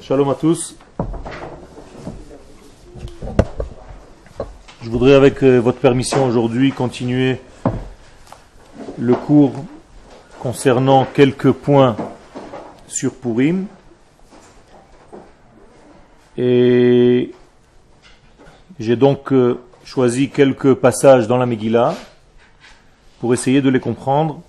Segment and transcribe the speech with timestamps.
[0.00, 0.76] Shalom à tous.
[4.80, 7.40] Je voudrais avec euh, votre permission aujourd'hui continuer
[8.96, 9.52] le cours
[10.38, 11.96] concernant quelques points
[12.86, 13.66] sur Purim.
[16.38, 17.32] Et
[18.78, 21.96] j'ai donc euh, choisi quelques passages dans la Megillah
[23.18, 24.42] pour essayer de les comprendre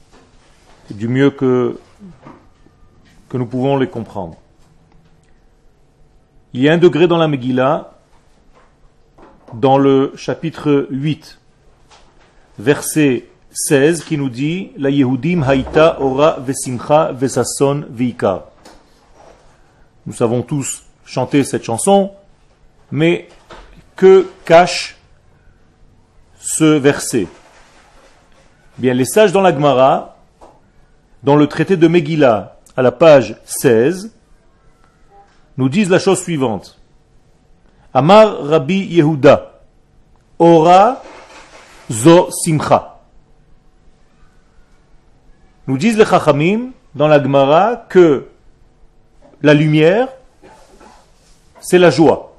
[0.91, 1.79] du mieux que,
[3.29, 4.38] que nous pouvons les comprendre.
[6.55, 7.93] Il y a un degré dans la Megillah,
[9.55, 11.39] dans le chapitre 8,
[12.59, 18.44] verset 16, qui nous dit La Yehudim haïta ora vesimcha vesason veikar.
[20.05, 22.11] Nous savons tous chanter cette chanson,
[22.91, 23.30] mais
[23.95, 24.95] que cache
[26.38, 27.27] ce verset?
[28.77, 30.17] Bien, les sages dans la Gemara,
[31.23, 34.12] dans le traité de Megillah, à la page 16,
[35.57, 36.80] nous disent la chose suivante.
[37.94, 39.61] Amar Rabbi Yehuda,
[40.39, 41.03] Ora
[41.91, 43.00] Zo Simcha.
[45.67, 48.28] Nous disent les Chachamim dans la Gemara que
[49.41, 50.08] la lumière,
[51.59, 52.35] c'est la joie.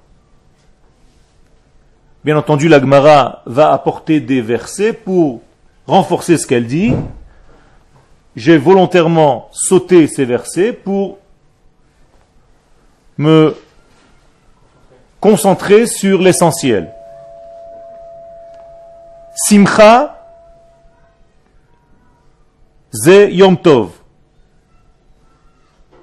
[2.25, 5.43] Bien entendu, la Gemara va apporter des versets pour
[5.87, 6.95] renforcer ce qu'elle dit.
[8.35, 11.19] J'ai volontairement sauté ces versets pour
[13.19, 13.57] me
[15.21, 16.93] concentrer sur l'essentiel.
[19.35, 20.17] Simcha,
[22.93, 23.91] ze Yom Tov.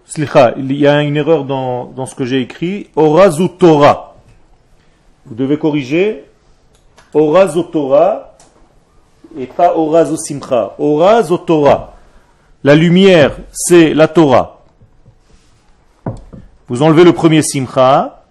[0.06, 2.90] Slicha, il y a une erreur dans, ce que j'ai écrit.
[2.98, 4.16] Orazu Torah.
[5.26, 6.26] Vous devez corriger.
[7.14, 8.36] Orazu Torah
[9.38, 10.76] et pas Orazu Simcha.
[11.48, 11.94] Torah.
[12.64, 14.61] La lumière, c'est la Torah.
[16.72, 18.24] Vous enlevez le premier simcha,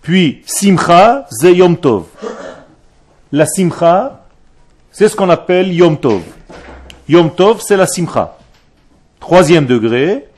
[0.00, 2.04] puis simcha, c'est yom tov.
[3.32, 4.24] La simcha,
[4.92, 6.22] c'est ce qu'on appelle yom tov.
[7.08, 8.38] Yom tov, c'est la simcha.
[9.18, 10.28] Troisième degré,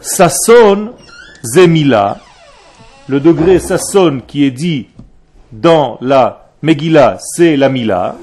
[0.00, 0.94] sasson,
[1.42, 2.16] zemila.
[3.08, 4.88] Le degré sasson qui est dit
[5.52, 8.16] dans la Megillah, c'est la mila.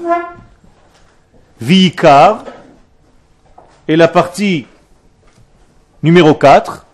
[1.60, 2.42] Vikar,
[3.86, 4.66] et la partie
[6.06, 6.86] Numéro 4,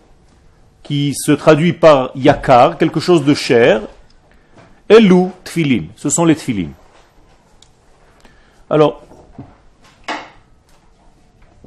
[0.81, 3.81] qui se traduit par yakar, quelque chose de cher.
[4.89, 6.69] Elou tfilin, ce sont les tfilin.
[8.71, 9.03] Alors,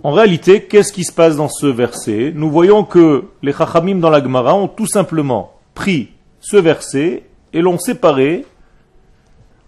[0.02, 2.32] en réalité, qu'est-ce qui se passe dans ce verset?
[2.34, 7.60] Nous voyons que les chachamim dans la Gemara ont tout simplement pris ce verset et
[7.60, 8.44] l'ont séparé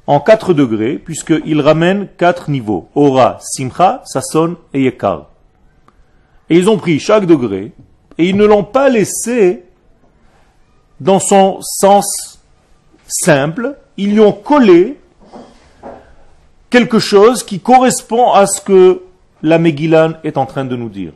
[0.09, 2.89] en quatre degrés, puisqu'il ramène quatre niveaux.
[2.97, 5.27] Ora, Simcha, Sasson et Yekar.
[6.51, 7.73] Et ils ont pris chaque degré
[8.17, 9.65] et ils ne l'ont pas laissé
[11.01, 12.41] dans son sens
[13.07, 13.77] simple.
[13.97, 14.99] Ils lui ont collé
[16.71, 19.03] quelque chose qui correspond à ce que
[19.43, 21.13] la Megillah est en train de nous dire.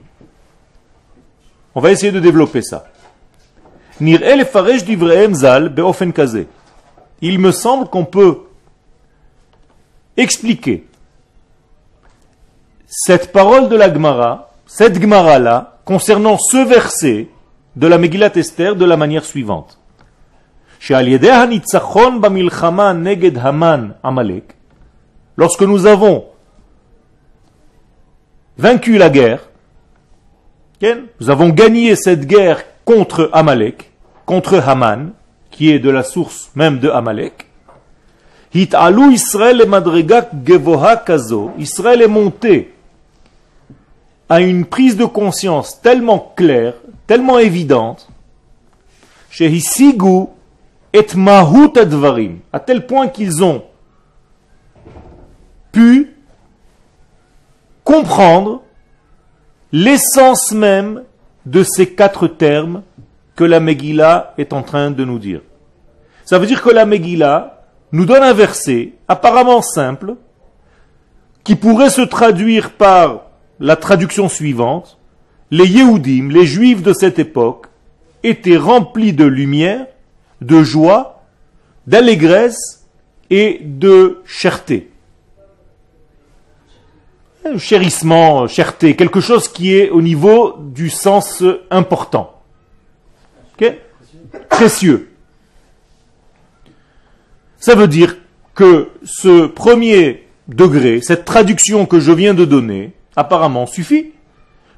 [1.74, 2.86] On va essayer de développer ça.
[4.00, 4.18] Il
[7.38, 8.38] me semble qu'on peut
[10.16, 10.86] expliquer
[12.86, 17.28] cette parole de la Gemara cette Gemara-là, concernant ce verset
[17.76, 19.78] de la Megillat Esther, de la manière suivante.
[25.36, 26.24] Lorsque nous avons
[28.56, 29.50] vaincu la guerre,
[31.20, 33.90] nous avons gagné cette guerre contre Amalek,
[34.24, 35.12] contre Haman,
[35.50, 37.46] qui est de la source même de Amalek.
[38.54, 39.60] Israël
[42.00, 42.71] est monté
[44.32, 46.72] à une prise de conscience tellement claire,
[47.06, 48.08] tellement évidente,
[49.28, 49.52] chez
[50.94, 53.62] et Mahut Advarim, à tel point qu'ils ont
[55.70, 56.16] pu
[57.84, 58.62] comprendre
[59.70, 61.02] l'essence même
[61.44, 62.84] de ces quatre termes
[63.36, 65.42] que la Megillah est en train de nous dire.
[66.24, 70.14] Ça veut dire que la Megillah nous donne un verset apparemment simple
[71.44, 74.98] qui pourrait se traduire par la traduction suivante,
[75.50, 77.66] les Yéhoudim, les Juifs de cette époque,
[78.22, 79.86] étaient remplis de lumière,
[80.40, 81.24] de joie,
[81.86, 82.86] d'allégresse
[83.30, 84.90] et de cherté.
[87.58, 92.40] Chérissement, cherté, quelque chose qui est au niveau du sens important.
[94.48, 95.10] Précieux.
[97.58, 98.16] Ça veut dire
[98.54, 104.12] que ce premier degré, cette traduction que je viens de donner, apparemment suffit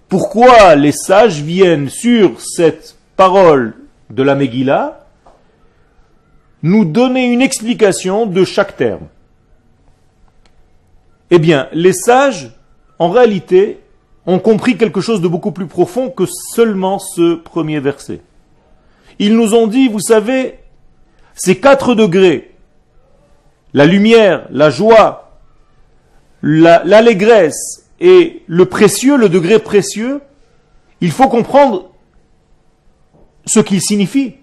[0.08, 3.74] pourquoi les sages viennent sur cette parole
[4.10, 5.06] de la Megillah
[6.62, 9.08] nous donner une explication de chaque terme?
[11.30, 12.52] Eh bien, les sages,
[12.98, 13.80] en réalité,
[14.26, 18.20] ont compris quelque chose de beaucoup plus profond que seulement ce premier verset.
[19.18, 20.58] Ils nous ont dit, vous savez,
[21.34, 22.54] ces quatre degrés,
[23.72, 25.38] la lumière, la joie,
[26.42, 30.20] l'allégresse et le précieux, le degré précieux,
[31.00, 31.86] il faut comprendre
[33.46, 34.34] ce qu'ils signifient.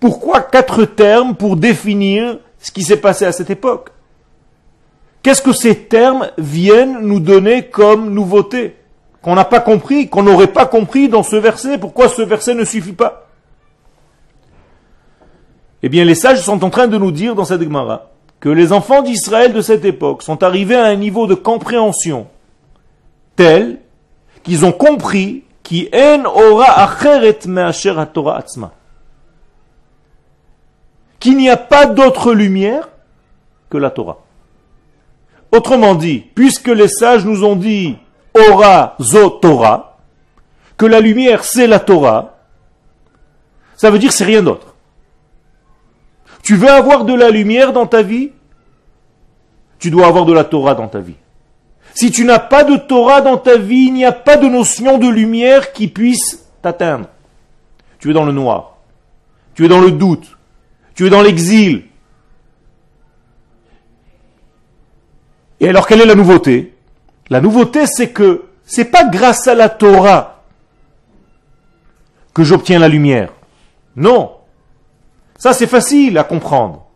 [0.00, 3.90] Pourquoi quatre termes pour définir ce qui s'est passé à cette époque?
[5.22, 8.76] Qu'est-ce que ces termes viennent nous donner comme nouveauté?
[9.20, 12.64] Qu'on n'a pas compris, qu'on n'aurait pas compris dans ce verset Pourquoi ce verset ne
[12.64, 13.28] suffit pas?
[15.82, 18.10] Eh bien, les sages sont en train de nous dire dans cette Gemara
[18.40, 22.26] que les enfants d'Israël de cette époque sont arrivés à un niveau de compréhension
[24.42, 26.86] qu'ils ont compris qui aura
[31.20, 32.88] qu'il n'y a pas d'autre lumière
[33.70, 34.18] que la Torah.
[35.52, 37.96] Autrement dit, puisque les sages nous ont dit
[38.98, 39.98] zo Torah,
[40.76, 42.38] que la lumière c'est la Torah,
[43.76, 44.74] ça veut dire c'est rien d'autre.
[46.42, 48.32] Tu veux avoir de la lumière dans ta vie?
[49.78, 51.14] Tu dois avoir de la Torah dans ta vie.
[51.94, 54.98] Si tu n'as pas de Torah dans ta vie, il n'y a pas de notion
[54.98, 57.08] de lumière qui puisse t'atteindre.
[57.98, 58.78] Tu es dans le noir.
[59.54, 60.38] Tu es dans le doute.
[60.94, 61.84] Tu es dans l'exil.
[65.60, 66.74] Et alors quelle est la nouveauté?
[67.30, 70.42] La nouveauté c'est que c'est pas grâce à la Torah
[72.34, 73.32] que j'obtiens la lumière.
[73.94, 74.32] Non.
[75.38, 76.86] Ça c'est facile à comprendre.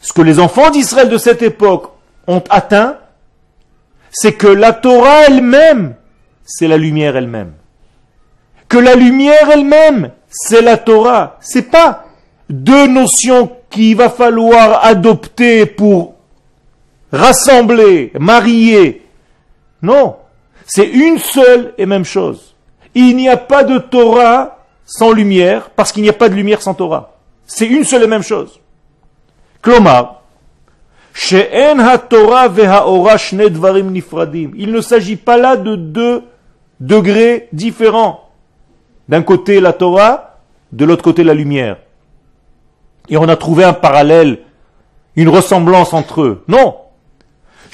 [0.00, 1.90] Ce que les enfants d'Israël de cette époque
[2.28, 2.98] ont atteint,
[4.10, 5.96] c'est que la Torah elle-même,
[6.44, 7.54] c'est la lumière elle-même.
[8.68, 11.38] Que la lumière elle-même, c'est la Torah.
[11.40, 12.04] C'est pas
[12.48, 16.14] deux notions qu'il va falloir adopter pour
[17.10, 19.06] rassembler, marier.
[19.82, 20.16] Non,
[20.66, 22.54] c'est une seule et même chose.
[22.94, 26.62] Il n'y a pas de Torah sans lumière, parce qu'il n'y a pas de lumière
[26.62, 27.18] sans Torah.
[27.46, 28.58] C'est une seule et même chose.
[29.60, 30.17] Klomar,
[34.56, 36.22] il ne s'agit pas là de deux
[36.78, 38.28] degrés différents.
[39.08, 40.38] D'un côté la Torah,
[40.72, 41.78] de l'autre côté la lumière.
[43.08, 44.38] Et on a trouvé un parallèle,
[45.16, 46.44] une ressemblance entre eux.
[46.46, 46.76] Non.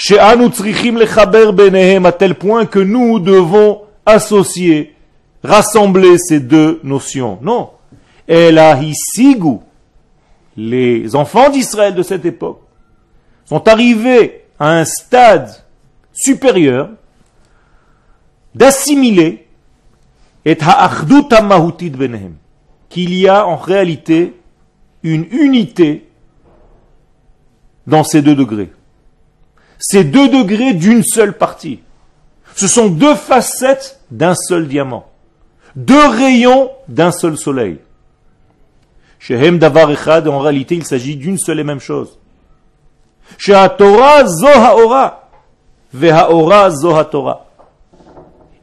[0.08, 0.34] À
[2.12, 4.94] tel point que nous devons associer,
[5.42, 7.38] rassembler ces deux notions.
[7.42, 7.72] Non.
[8.26, 9.58] hisigu,
[10.56, 12.63] les enfants d'Israël de cette époque,
[13.46, 15.64] sont arrivés à un stade
[16.12, 16.90] supérieur
[18.54, 19.46] d'assimiler
[20.44, 20.56] et
[22.88, 24.34] qu'il y a en réalité
[25.02, 26.08] une unité
[27.86, 28.70] dans ces deux degrés.
[29.78, 31.80] Ces deux degrés d'une seule partie.
[32.54, 35.10] Ce sont deux facettes d'un seul diamant.
[35.76, 37.78] Deux rayons d'un seul soleil.
[39.18, 42.10] Shehem Davar Echad, en réalité, il s'agit d'une seule et même chose.
[42.10, 43.13] Torah zo haora, vehaora zo Torah.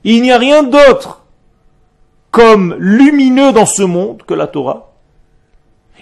[0.03, 1.21] Il n'y a rien d'autre
[2.31, 4.91] comme lumineux dans ce monde que la Torah.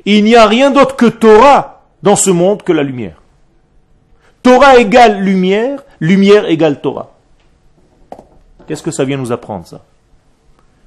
[0.06, 3.22] Il n'y a rien d'autre que Torah dans ce monde que la lumière.
[4.42, 7.12] Torah égale lumière, lumière égale Torah.
[8.68, 9.82] Qu'est-ce que ça vient nous apprendre ça?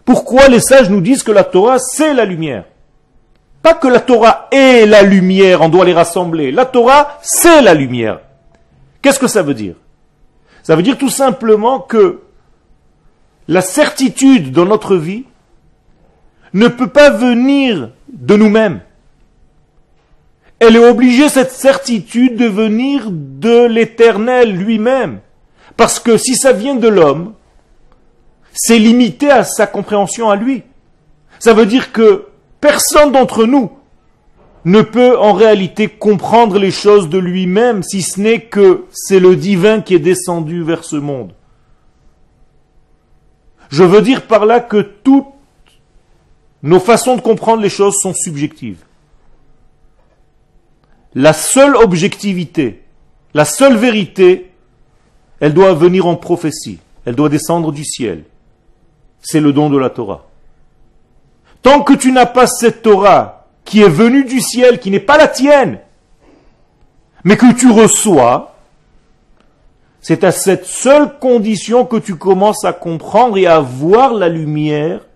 [0.05, 2.65] Pourquoi les sages nous disent que la Torah c'est la lumière?
[3.63, 6.51] Pas que la Torah est la lumière, on doit les rassembler.
[6.51, 8.21] La Torah c'est la lumière.
[9.01, 9.75] Qu'est-ce que ça veut dire?
[10.63, 12.21] Ça veut dire tout simplement que
[13.49, 15.25] la certitude dans notre vie
[16.53, 18.81] ne peut pas venir de nous-mêmes.
[20.61, 25.21] Elle est obligée, cette certitude, de venir de l'éternel lui-même.
[25.77, 27.35] Parce que si ça vient de l'homme,
[28.53, 30.63] c'est limité à sa compréhension à lui.
[31.41, 32.29] Ça veut dire que
[32.63, 33.71] personne d'entre nous
[34.65, 39.37] ne peut en réalité comprendre les choses de lui-même, si ce n'est que c'est le
[39.37, 41.33] divin qui est descendu vers ce monde.
[43.69, 45.27] Je veux dire par là que tout
[46.63, 48.85] nos façons de comprendre les choses sont subjectives.
[51.15, 52.85] La seule objectivité,
[53.35, 54.53] la seule vérité,
[55.41, 56.79] elle doit venir en prophétie.
[57.05, 58.25] Elle doit descendre du ciel.
[59.21, 60.29] C'est le don de la Torah.
[61.63, 65.17] Tant que tu n'as pas cette Torah qui est venue du ciel, qui n'est pas
[65.17, 65.79] la tienne,
[67.25, 68.53] mais que tu reçois,
[70.05, 75.07] C'est à cette seule condition que tu commences à comprendre et à voir la lumière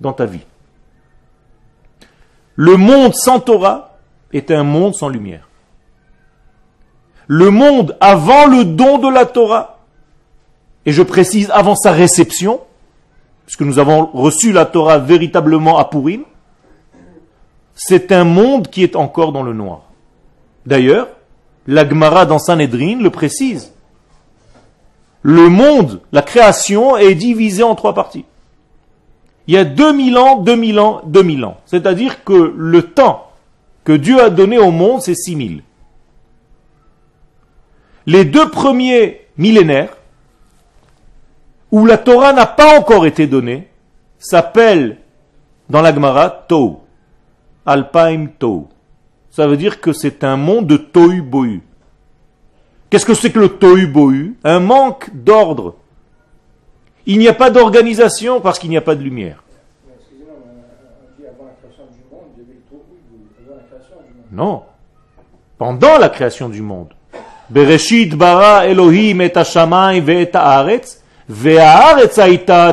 [0.00, 0.46] dans ta vie.
[2.54, 3.98] Le monde sans Torah
[4.32, 5.48] est un monde sans lumière.
[7.26, 9.80] Le monde avant le don de la Torah,
[10.86, 12.60] et je précise avant sa réception,
[13.46, 16.24] puisque nous avons reçu la Torah véritablement à Purim,
[17.74, 19.82] c'est un monde qui est encore dans le noir.
[20.66, 21.08] D'ailleurs,
[21.66, 23.72] l'Agmara dans Sanhedrin le précise.
[25.22, 28.24] Le monde, la création, est divisé en trois parties.
[29.46, 31.56] Il y a 2000 ans, 2000 ans, 2000 ans.
[31.66, 33.30] C'est-à-dire que le temps
[33.84, 35.62] que Dieu a donné au monde, c'est 6000.
[38.06, 39.96] Les deux premiers millénaires,
[41.72, 43.68] où la Torah n'a pas encore été donnée,
[44.18, 44.98] s'appellent
[45.70, 46.78] dans l'Agmara Tou.
[47.64, 48.68] Alpaim Tou.
[49.30, 51.62] Ça veut dire que c'est un monde de Tohu Bohu.
[52.90, 54.36] Qu'est-ce que c'est que le Tohu Bohu?
[54.44, 55.76] Un manque d'ordre.
[57.06, 59.42] Il n'y a pas d'organisation parce qu'il n'y a pas de lumière.
[64.30, 64.64] Non.
[65.56, 66.92] Pendant la création du monde.
[67.48, 69.32] Bereshit bara Elohim et
[70.00, 70.30] ve et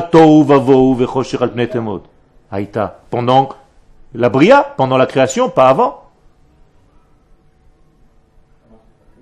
[0.00, 0.44] tohu.
[3.10, 3.48] Pendant
[4.14, 6.02] la bria, pendant la création, pas avant.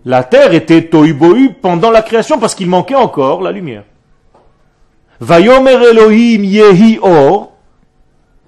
[0.05, 1.15] La terre était tohu
[1.61, 3.85] pendant la création parce qu'il manquait encore la lumière.
[5.21, 7.53] Vayomer Elohim yehi or.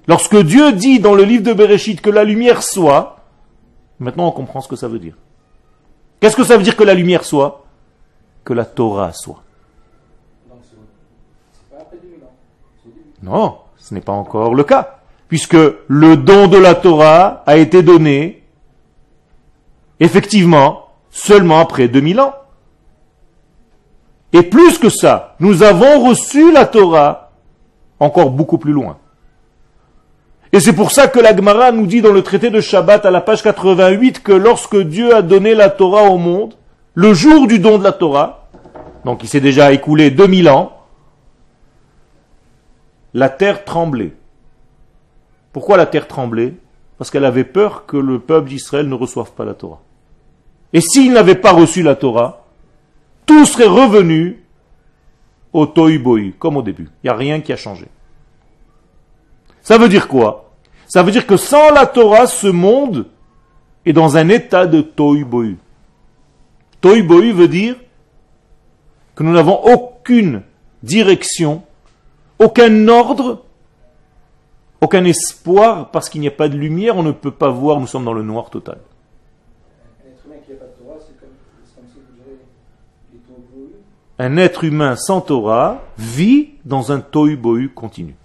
[0.07, 3.17] Lorsque Dieu dit dans le livre de Bereshit que la lumière soit,
[3.99, 5.15] maintenant on comprend ce que ça veut dire.
[6.19, 7.65] Qu'est-ce que ça veut dire que la lumière soit?
[8.45, 9.43] Que la Torah soit.
[13.23, 14.99] Non, ce n'est pas encore le cas.
[15.29, 18.43] Puisque le don de la Torah a été donné,
[20.01, 22.35] effectivement, seulement après 2000 ans.
[24.33, 27.31] Et plus que ça, nous avons reçu la Torah
[27.99, 28.97] encore beaucoup plus loin.
[30.53, 33.21] Et c'est pour ça que l'Agmara nous dit dans le traité de Shabbat à la
[33.21, 36.55] page 88 que lorsque Dieu a donné la Torah au monde,
[36.95, 38.49] le jour du don de la Torah,
[39.05, 40.73] donc il s'est déjà écoulé 2000 ans,
[43.15, 44.13] la terre tremblait.
[45.53, 46.55] Pourquoi la terre tremblait?
[46.99, 49.81] Parce qu'elle avait peur que le peuple d'Israël ne reçoive pas la Torah.
[50.73, 52.45] Et s'il n'avait pas reçu la Torah,
[53.27, 54.43] tout serait revenu
[55.53, 56.89] au tohu comme au début.
[57.03, 57.87] Il n'y a rien qui a changé.
[59.63, 60.53] Ça veut dire quoi?
[60.87, 63.07] Ça veut dire que sans la Torah, ce monde
[63.87, 65.59] est dans un état de tohu bohu.
[66.83, 67.77] veut dire
[69.15, 70.43] que nous n'avons aucune
[70.83, 71.63] direction,
[72.41, 73.45] aucun ordre,
[74.81, 77.87] aucun espoir, parce qu'il n'y a pas de lumière, on ne peut pas voir, nous
[77.87, 78.79] sommes dans le noir total.
[84.19, 88.17] Un être humain sans Torah vit dans un tohu bohu continu.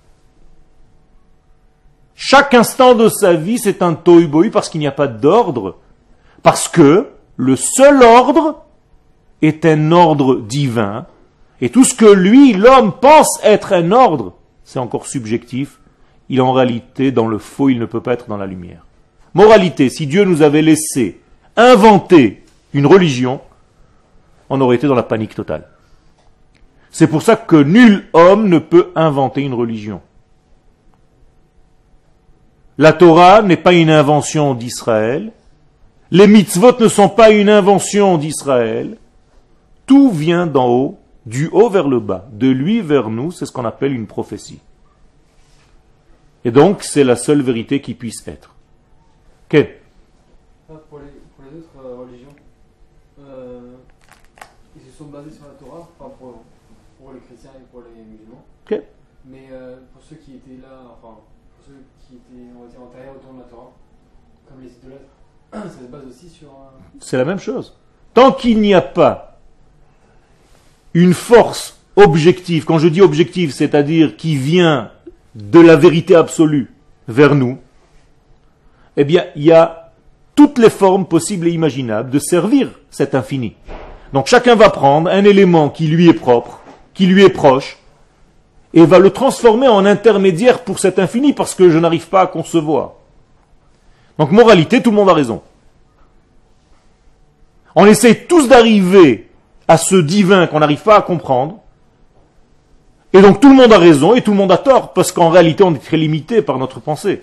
[2.15, 5.77] Chaque instant de sa vie, c'est un tohu parce qu'il n'y a pas d'ordre.
[6.41, 8.63] Parce que le seul ordre
[9.41, 11.05] est un ordre divin.
[11.61, 14.33] Et tout ce que lui, l'homme, pense être un ordre,
[14.63, 15.79] c'est encore subjectif.
[16.29, 18.85] Il est en réalité dans le faux, il ne peut pas être dans la lumière.
[19.33, 21.21] Moralité, si Dieu nous avait laissé
[21.55, 22.43] inventer
[22.73, 23.41] une religion,
[24.49, 25.67] on aurait été dans la panique totale.
[26.91, 30.01] C'est pour ça que nul homme ne peut inventer une religion.
[32.77, 35.31] La Torah n'est pas une invention d'Israël.
[36.11, 38.97] Les mitzvot ne sont pas une invention d'Israël.
[39.85, 43.51] Tout vient d'en haut, du haut vers le bas, de lui vers nous, c'est ce
[43.51, 44.59] qu'on appelle une prophétie.
[46.43, 48.55] Et donc, c'est la seule vérité qui puisse être.
[49.49, 49.77] Quel
[50.69, 51.05] ah, pour, les,
[51.57, 52.35] autres euh, religions,
[53.19, 53.73] euh,
[54.75, 58.45] ils se sont basés sur la Torah, enfin pour, les chrétiens et pour les musulmans.
[59.27, 61.17] Mais euh, pour ceux qui étaient là, enfin,
[62.07, 63.71] qui était, on va dire, autour de la Torah,
[64.47, 65.05] comme les idolâtres,
[65.51, 66.49] ça se base aussi sur.
[66.99, 67.75] C'est la même chose.
[68.13, 69.34] Tant qu'il n'y a pas
[70.95, 74.89] une force objective, quand je dis objective, c'est-à-dire qui vient
[75.35, 76.73] de la vérité absolue
[77.07, 77.59] vers nous,
[78.97, 79.91] eh bien, il y a
[80.35, 83.55] toutes les formes possibles et imaginables de servir cet infini.
[84.13, 86.61] Donc chacun va prendre un élément qui lui est propre,
[86.93, 87.77] qui lui est proche,
[88.73, 92.27] et va le transformer en intermédiaire pour cet infini parce que je n'arrive pas à
[92.27, 92.93] concevoir.
[94.17, 95.41] Donc moralité, tout le monde a raison.
[97.75, 99.24] On essaie tous d'arriver
[99.67, 101.59] à ce divin qu'on n'arrive pas à comprendre.
[103.13, 105.29] Et donc tout le monde a raison et tout le monde a tort, parce qu'en
[105.29, 107.21] réalité on est très limité par notre pensée.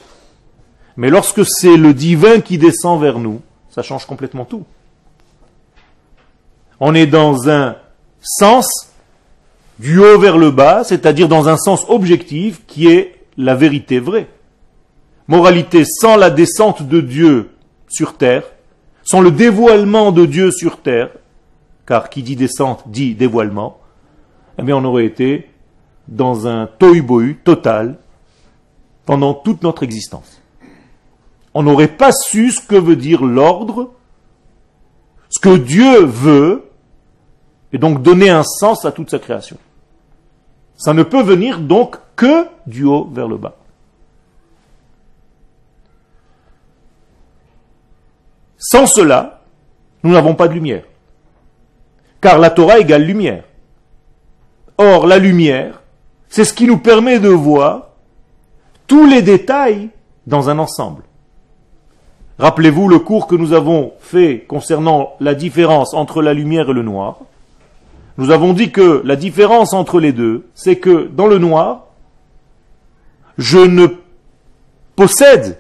[0.97, 4.65] Mais lorsque c'est le divin qui descend vers nous, ça change complètement tout.
[6.81, 7.77] On est dans un
[8.21, 8.89] sens
[9.79, 14.29] du haut vers le bas, c'est-à-dire dans un sens objectif qui est la vérité vraie.
[15.29, 17.51] Moralité, sans la descente de Dieu
[17.89, 18.45] sur terre,
[19.05, 21.11] sans le dévoilement de Dieu sur terre,
[21.87, 23.79] car qui dit descente dit dévoilement,
[24.59, 25.51] eh bien on aurait été
[26.09, 27.99] dans un tohu total
[29.07, 30.41] pendant toute notre existence.
[31.55, 33.93] On n'aurait pas su ce que veut dire l'ordre,
[35.29, 36.71] ce que Dieu veut,
[37.73, 39.57] et donc donner un sens à toute sa création.
[40.77, 43.57] Ça ne peut venir donc que du haut vers le bas.
[48.59, 49.43] Sans cela,
[50.03, 50.85] nous n'avons pas de lumière.
[52.23, 53.45] Car la Torah égale lumière.
[54.79, 55.83] Or, la lumière,
[56.29, 57.89] c'est ce qui nous permet de voir
[58.87, 59.91] tous les détails
[60.27, 61.03] dans un ensemble.
[62.39, 66.83] Rappelez-vous le cours que nous avons fait concernant la différence entre la lumière et le
[66.83, 67.19] noir.
[68.19, 71.87] Nous avons dit que la différence entre les deux, c'est que dans le noir,
[73.37, 73.87] je ne
[74.97, 75.59] possède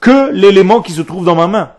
[0.00, 1.72] que l'élément qui se trouve dans ma main.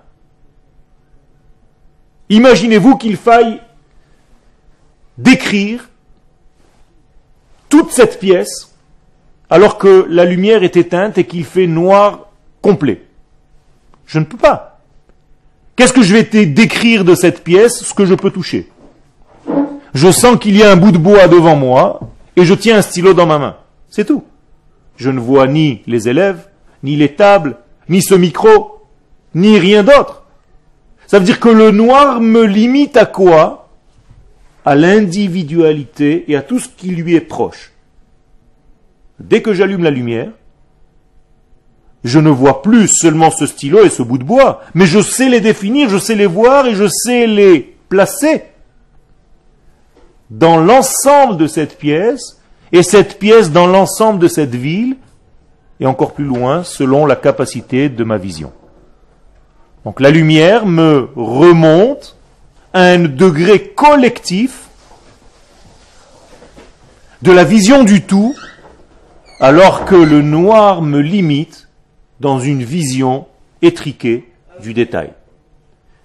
[2.32, 3.60] Imaginez-vous qu'il faille
[5.18, 5.90] décrire
[7.68, 8.74] toute cette pièce
[9.50, 12.30] alors que la lumière est éteinte et qu'il fait noir
[12.62, 13.04] complet.
[14.06, 14.80] Je ne peux pas.
[15.76, 18.72] Qu'est-ce que je vais décrire de cette pièce Ce que je peux toucher?
[19.94, 22.00] Je sens qu'il y a un bout de bois devant moi
[22.38, 23.58] et je tiens un stylo dans ma main.
[23.90, 24.24] C'est tout.
[24.96, 26.48] Je ne vois ni les élèves,
[26.82, 27.58] ni les tables,
[27.90, 28.86] ni ce micro,
[29.36, 30.21] ni rien d'autre.
[31.12, 33.68] Ça veut dire que le noir me limite à quoi?
[34.64, 37.74] À l'individualité et à tout ce qui lui est proche.
[39.20, 40.32] Dès que j'allume la lumière,
[42.06, 45.28] je ne vois plus seulement ce stylo et ce bout de bois, mais je sais
[45.28, 48.44] les définir, je sais les voir et je sais les placer
[50.30, 52.40] dans l'ensemble de cette pièce
[52.72, 54.96] et cette pièce dans l'ensemble de cette ville
[55.82, 58.54] et encore plus loin selon la capacité de ma vision.
[59.86, 62.18] Donc la lumière me remonte
[62.74, 64.70] à un degré collectif
[67.22, 68.36] de la vision du tout,
[69.40, 71.68] alors que le noir me limite
[72.20, 73.28] dans une vision
[73.62, 75.14] étriquée du détail.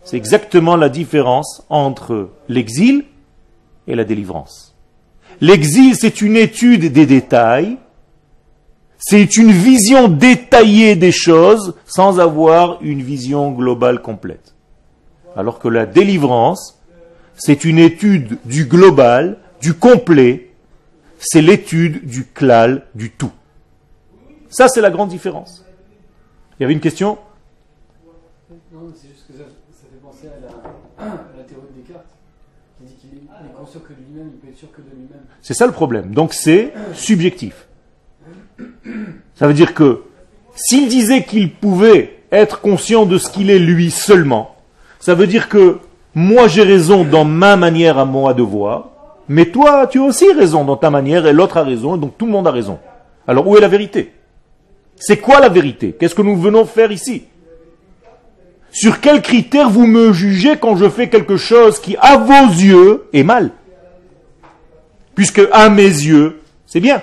[0.05, 3.05] C'est exactement la différence entre l'exil
[3.89, 4.75] et la délivrance.
[5.41, 7.77] L'exil, c'est une étude des détails,
[8.99, 14.55] c'est une vision détaillée des choses sans avoir une vision globale complète.
[15.37, 16.81] Alors que la délivrance,
[17.37, 20.51] c'est une étude du global, du complet,
[21.19, 23.33] c'est l'étude du clal, du tout.
[24.49, 25.65] Ça, c'est la grande différence.
[26.59, 27.19] Il y avait une question?
[28.73, 32.07] Non, c'est juste que ça, fait penser à la, théorie de Descartes,
[32.79, 35.25] qui dit qu'il est conscient que de lui-même, il peut être sûr que de lui-même.
[35.43, 36.15] C'est ça le problème.
[36.15, 37.66] Donc c'est subjectif.
[39.35, 40.03] Ça veut dire que
[40.55, 44.57] s'il disait qu'il pouvait être conscient de ce qu'il est lui seulement,
[44.99, 45.79] ça veut dire que
[46.15, 48.89] moi j'ai raison dans ma manière à moi de voir,
[49.29, 52.17] mais toi tu as aussi raison dans ta manière et l'autre a raison, et donc
[52.17, 52.79] tout le monde a raison.
[53.29, 54.13] Alors où est la vérité?
[54.97, 55.95] C'est quoi la vérité?
[55.99, 57.25] Qu'est-ce que nous venons faire ici?
[58.71, 63.05] Sur quels critères vous me jugez quand je fais quelque chose qui à vos yeux
[63.13, 63.51] est mal?
[65.15, 67.03] Puisque à mes yeux, c'est bien.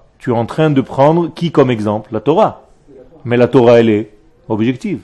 [0.21, 2.11] tu es en train de prendre qui comme exemple?
[2.13, 2.67] La Torah.
[3.25, 4.11] Mais la Torah, elle est
[4.47, 4.99] objective.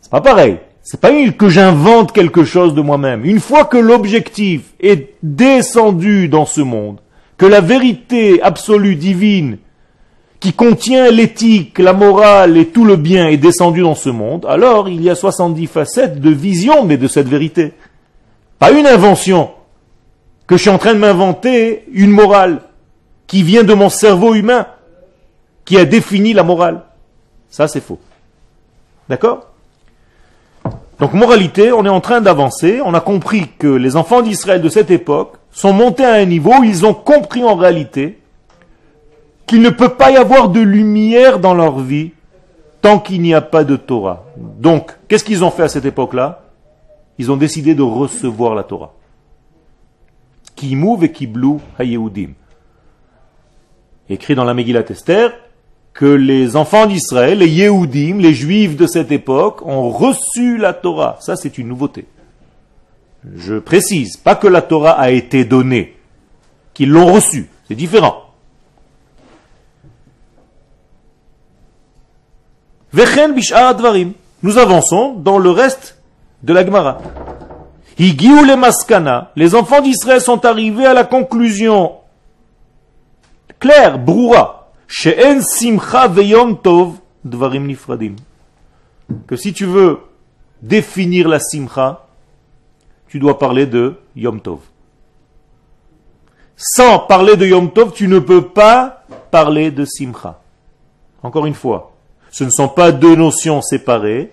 [0.00, 0.58] C'est pas pareil.
[0.82, 3.24] C'est pas que j'invente quelque chose de moi-même.
[3.24, 6.98] Une fois que l'objectif est descendu dans ce monde,
[7.38, 9.58] que la vérité absolue divine
[10.40, 14.88] qui contient l'éthique, la morale et tout le bien est descendu dans ce monde, alors
[14.88, 17.74] il y a 70 facettes de vision, mais de cette vérité.
[18.58, 19.50] Pas une invention,
[20.48, 22.62] que je suis en train de m'inventer une morale
[23.30, 24.66] qui vient de mon cerveau humain,
[25.64, 26.82] qui a défini la morale.
[27.48, 28.00] Ça, c'est faux.
[29.08, 29.46] D'accord?
[30.98, 32.80] Donc, moralité, on est en train d'avancer.
[32.84, 36.54] On a compris que les enfants d'Israël de cette époque sont montés à un niveau
[36.58, 38.18] où ils ont compris en réalité
[39.46, 42.10] qu'il ne peut pas y avoir de lumière dans leur vie
[42.82, 44.24] tant qu'il n'y a pas de Torah.
[44.36, 46.42] Donc, qu'est-ce qu'ils ont fait à cette époque-là?
[47.16, 48.92] Ils ont décidé de recevoir la Torah.
[50.56, 52.30] Kimou ve kiblu hayehudim.
[54.10, 55.32] Écrit dans la Megillat Esther
[55.94, 61.16] que les enfants d'Israël, les Yehudim, les Juifs de cette époque, ont reçu la Torah.
[61.20, 62.06] Ça, c'est une nouveauté.
[63.36, 65.96] Je précise, pas que la Torah a été donnée,
[66.74, 67.48] qu'ils l'ont reçue.
[67.68, 68.24] C'est différent.
[74.42, 75.98] Nous avançons dans le reste
[76.42, 76.98] de la Gemara.
[77.96, 79.30] les maskana.
[79.36, 81.99] Les enfants d'Israël sont arrivés à la conclusion
[83.60, 84.72] claire, broura.
[84.88, 86.08] simcha
[86.62, 86.94] tov
[87.24, 88.16] dvarim nifradim.
[89.26, 90.00] Que si tu veux
[90.62, 92.06] définir la simcha,
[93.08, 94.60] tu dois parler de Yom Tov.
[96.56, 100.40] Sans parler de Yom Tov, tu ne peux pas parler de Simcha.
[101.22, 101.92] Encore une fois,
[102.30, 104.30] ce ne sont pas deux notions séparées,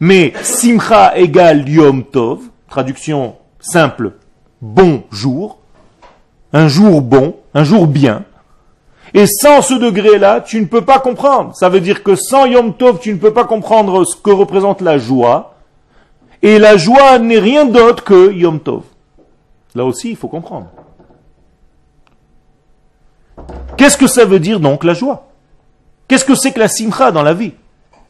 [0.00, 4.14] mais Simcha égale Yom Tov, traduction simple,
[4.60, 5.58] bon jour,
[6.52, 8.24] un jour bon, un jour bien.
[9.12, 11.54] Et sans ce degré-là, tu ne peux pas comprendre.
[11.56, 14.80] Ça veut dire que sans Yom Tov, tu ne peux pas comprendre ce que représente
[14.80, 15.54] la joie.
[16.42, 18.82] Et la joie n'est rien d'autre que Yom Tov.
[19.74, 20.68] Là aussi, il faut comprendre.
[23.76, 25.28] Qu'est-ce que ça veut dire donc la joie?
[26.06, 27.52] Qu'est-ce que c'est que la simcha dans la vie?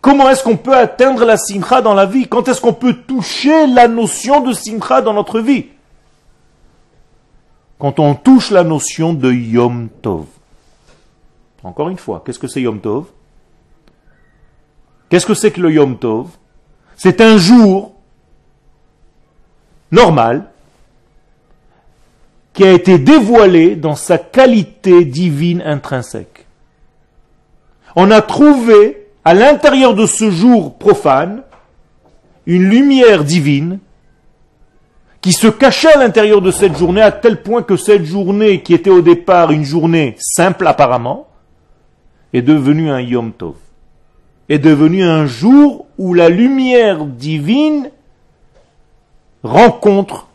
[0.01, 2.27] Comment est-ce qu'on peut atteindre la simcha dans la vie?
[2.27, 5.67] Quand est-ce qu'on peut toucher la notion de simcha dans notre vie?
[7.79, 10.25] Quand on touche la notion de Yom Tov.
[11.63, 13.07] Encore une fois, qu'est-ce que c'est Yom Tov?
[15.09, 16.29] Qu'est-ce que c'est que le Yom Tov?
[16.97, 17.95] C'est un jour
[19.91, 20.51] normal
[22.53, 26.47] qui a été dévoilé dans sa qualité divine intrinsèque.
[27.97, 31.43] On a trouvé à l'intérieur de ce jour profane
[32.47, 33.79] une lumière divine
[35.21, 38.75] qui se cachait à l'intérieur de cette journée à tel point que cette journée, qui
[38.75, 41.30] était au départ une journée simple apparemment,
[42.33, 43.57] est devenue un Yom Tov,
[44.49, 47.91] est devenue un jour où la lumière divine
[49.43, 50.29] rencontre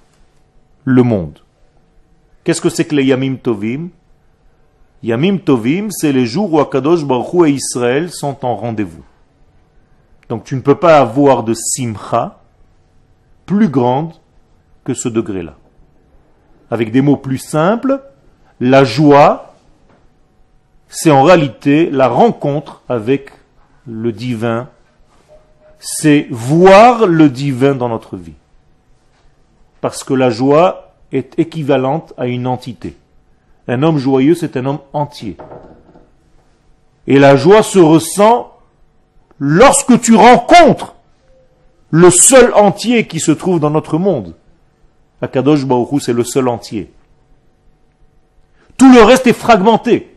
[0.83, 1.39] le monde.
[2.43, 3.89] Qu'est-ce que c'est que les Yamim Tovim?
[5.03, 9.03] Yamim Tovim, c'est les jours où Akadosh Baruch et Israël sont en rendez-vous.
[10.29, 12.39] Donc tu ne peux pas avoir de simcha
[13.45, 14.13] plus grande
[14.83, 15.55] que ce degré-là.
[16.71, 18.01] Avec des mots plus simples,
[18.59, 19.44] la joie,
[20.95, 23.29] c'est en réalité la rencontre avec
[23.85, 24.69] le divin.
[25.77, 28.37] C'est voir le divin dans notre vie.
[29.81, 32.95] Parce que la joie est équivalente à une entité.
[33.67, 35.35] Un homme joyeux, c'est un homme entier.
[37.07, 38.53] Et la joie se ressent
[39.37, 40.95] lorsque tu rencontres
[41.91, 44.33] le seul entier qui se trouve dans notre monde.
[45.21, 45.65] Akadosh
[45.99, 46.89] c'est le seul entier.
[48.77, 50.14] Tout le reste est fragmenté.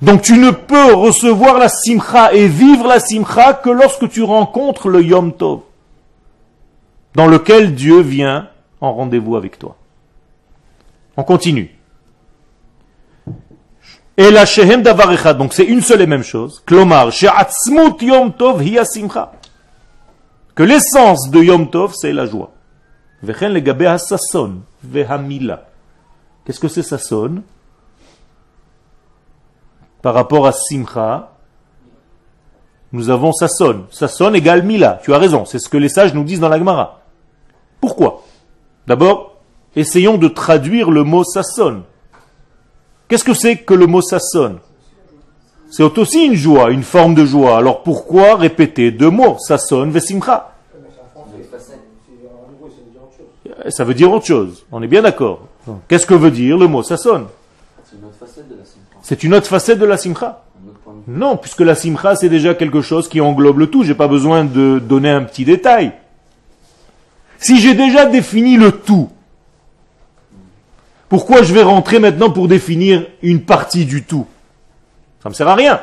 [0.00, 4.88] Donc tu ne peux recevoir la simcha et vivre la simcha que lorsque tu rencontres
[4.88, 5.62] le Yom Tov,
[7.14, 8.48] dans lequel Dieu vient
[8.80, 9.76] en rendez-vous avec toi.
[11.16, 11.74] On continue.
[14.16, 16.62] Et la shehem davar donc c'est une seule et même chose.
[16.66, 17.10] Klomar,
[18.00, 19.32] yom tov simcha.
[20.54, 22.52] Que l'essence de yom tov, c'est la joie.
[23.22, 25.68] Vechen legabe ha-sasson, vehamila.
[26.44, 27.42] Qu'est-ce que c'est sasson?
[30.08, 31.32] Par rapport à simcha,
[32.92, 33.82] nous avons sasson.
[33.90, 34.98] Sasson égale mila.
[35.02, 37.02] Tu as raison, c'est ce que les sages nous disent dans la Gemara.
[37.78, 38.24] Pourquoi?
[38.86, 39.36] D'abord,
[39.76, 41.82] essayons de traduire le mot sasson.
[43.06, 44.60] Qu'est-ce que c'est que le mot sasson?
[45.70, 47.58] C'est aussi une joie, une forme de joie.
[47.58, 50.54] Alors pourquoi répéter deux mots Sasson, vesimcha
[53.68, 54.64] Ça veut dire autre chose.
[54.72, 55.40] On est bien d'accord.
[55.86, 57.26] Qu'est-ce que veut dire le mot sasson?
[59.08, 60.44] C'est une autre facette de la simcha.
[61.06, 63.82] Non, puisque la simcha c'est déjà quelque chose qui englobe le tout.
[63.82, 65.92] J'ai pas besoin de donner un petit détail.
[67.38, 69.08] Si j'ai déjà défini le tout,
[71.08, 74.26] pourquoi je vais rentrer maintenant pour définir une partie du tout?
[75.22, 75.80] Ça ne me sert à rien.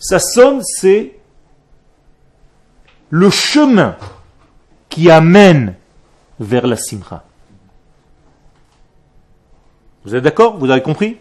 [0.00, 1.12] Ça sonne, c'est
[3.10, 3.94] le chemin
[4.88, 5.76] qui amène
[6.40, 7.22] vers la simcha.
[10.04, 10.56] Vous êtes d'accord?
[10.58, 11.16] Vous avez compris?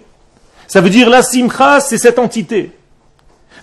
[0.67, 2.71] Ça veut dire la simcha, c'est cette entité.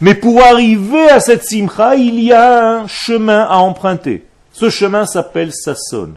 [0.01, 4.27] Mais pour arriver à cette simcha, il y a un chemin à emprunter.
[4.53, 6.15] Ce chemin s'appelle Sasson.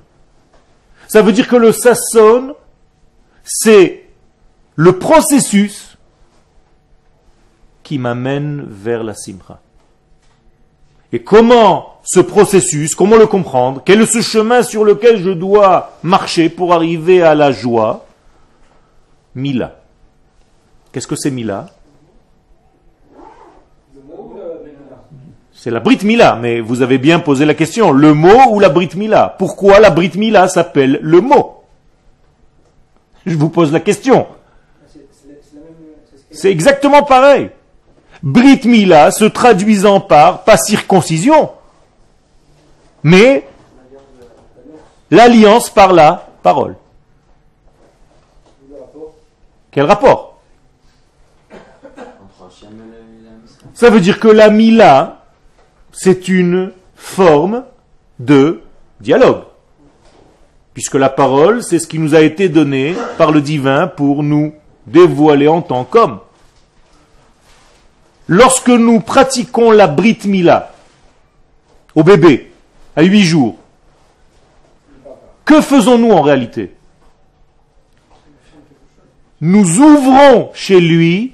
[1.08, 2.56] Ça veut dire que le Sasson,
[3.44, 4.06] c'est
[4.76, 5.98] le processus
[7.84, 9.60] qui m'amène vers la Simcha.
[11.12, 13.82] Et comment ce processus, comment le comprendre?
[13.86, 18.06] Quel est ce chemin sur lequel je dois marcher pour arriver à la joie?
[19.36, 19.76] Mila.
[20.92, 21.68] Qu'est-ce que c'est Mila?
[25.54, 27.92] C'est la Brit Mila, mais vous avez bien posé la question.
[27.92, 29.36] Le mot ou la Brit Mila?
[29.38, 31.64] Pourquoi la Brit Mila s'appelle le mot?
[33.26, 34.26] Je vous pose la question.
[36.32, 37.52] C'est exactement pareil.
[38.24, 41.52] Brit Mila se traduisant par, pas circoncision,
[43.04, 43.48] mais
[45.10, 46.76] l'alliance par la parole.
[49.72, 50.42] Quel rapport?
[53.74, 55.24] Ça veut dire que la Mila,
[55.92, 57.64] c'est une forme
[58.20, 58.62] de
[59.00, 59.44] dialogue.
[60.74, 64.54] Puisque la parole, c'est ce qui nous a été donné par le divin pour nous
[64.88, 66.20] dévoiler en tant qu'homme.
[68.28, 70.72] Lorsque nous pratiquons la Brit Mila
[71.96, 72.52] au bébé,
[72.96, 73.58] à huit jours,
[75.44, 76.74] que faisons-nous en réalité?
[79.42, 81.34] Nous ouvrons chez lui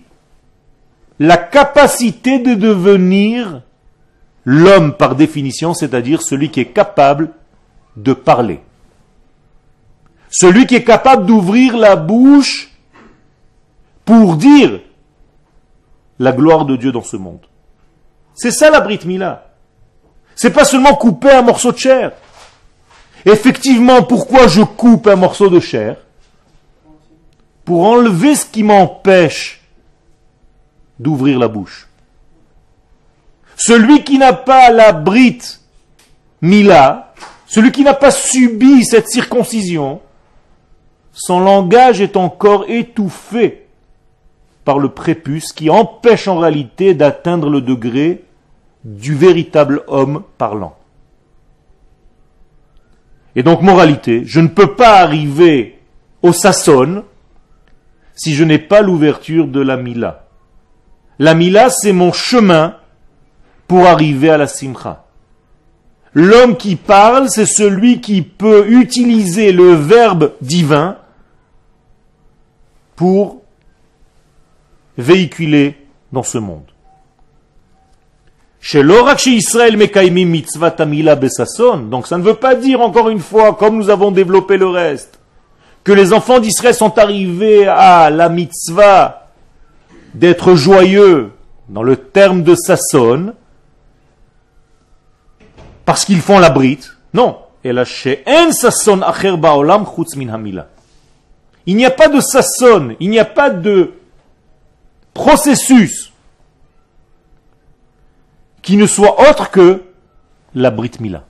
[1.19, 3.61] la capacité de devenir
[4.45, 7.31] l'homme par définition, c'est-à-dire celui qui est capable
[7.97, 8.61] de parler.
[10.29, 12.71] Celui qui est capable d'ouvrir la bouche
[14.05, 14.79] pour dire
[16.17, 17.45] la gloire de Dieu dans ce monde.
[18.35, 19.49] C'est ça la Brit Mila.
[20.33, 22.13] C'est pas seulement couper un morceau de chair.
[23.25, 25.97] Effectivement, pourquoi je coupe un morceau de chair?
[27.67, 29.61] Pour enlever ce qui m'empêche
[30.97, 31.89] d'ouvrir la bouche.
[33.57, 35.41] Celui qui n'a pas la Brit
[36.41, 37.13] Mila,
[37.45, 39.99] celui qui n'a pas subi cette circoncision,
[41.11, 43.67] son langage est encore étouffé
[44.63, 48.23] par le prépuce qui empêche en réalité d'atteindre le degré
[48.85, 50.77] du véritable homme parlant.
[53.35, 55.79] Et donc, moralité, je ne peux pas arriver
[56.21, 57.03] au Sasson
[58.17, 60.25] si je n'ai pas l'ouverture de la Mila.
[61.19, 62.75] La Mila, c'est mon chemin
[63.67, 65.05] pour arriver à la Simcha.
[66.13, 70.97] L'homme qui parle, c'est celui qui peut utiliser le verbe divin
[72.95, 73.43] pour
[74.97, 75.75] véhiculé
[76.11, 76.65] dans ce monde.
[78.59, 78.83] Chez
[79.17, 81.77] chez Israël mitzvah tamila besasson.
[81.77, 85.16] Donc ça ne veut pas dire encore une fois, comme nous avons développé le reste,
[85.87, 89.29] que les enfants d'Israël sont arrivés à la mitzvah
[90.13, 91.31] d'être joyeux
[91.69, 93.33] dans le terme de Sasson
[95.85, 96.97] parce qu'ils font la brite.
[97.13, 97.37] Non.
[101.65, 103.93] Il n'y a pas de sasson, il n'y a pas de
[105.13, 106.11] processus
[108.61, 109.83] qui ne soit autre que
[110.53, 111.23] la Brit Mila,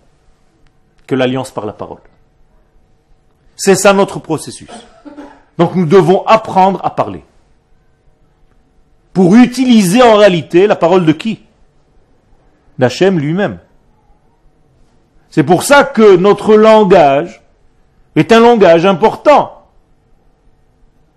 [1.06, 2.02] que l'alliance par la parole.
[3.58, 4.70] C'est ça notre processus.
[5.58, 7.24] Donc nous devons apprendre à parler.
[9.12, 11.41] Pour utiliser en réalité la parole de qui?
[12.78, 13.58] D'Hachem lui-même.
[15.32, 17.41] C'est pour ça que notre langage
[18.15, 19.65] est un langage important.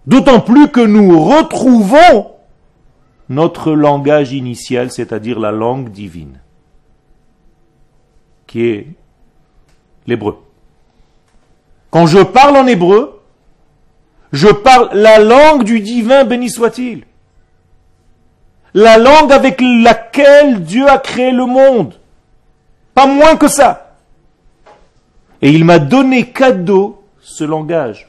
[0.07, 2.33] D'autant plus que nous retrouvons
[3.29, 6.41] notre langage initial, c'est-à-dire la langue divine,
[8.47, 8.87] qui est
[10.07, 10.39] l'hébreu.
[11.91, 13.21] Quand je parle en hébreu,
[14.33, 17.05] je parle la langue du divin, béni soit-il.
[18.75, 21.95] La langue avec laquelle Dieu a créé le monde.
[22.95, 23.97] Pas moins que ça.
[25.43, 28.09] Et il m'a donné cadeau ce langage.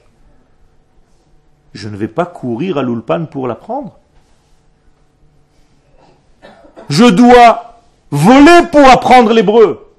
[1.74, 3.98] Je ne vais pas courir à l'ulpan pour l'apprendre
[6.92, 7.80] je dois
[8.12, 9.91] voler pour apprendre l'hébreu.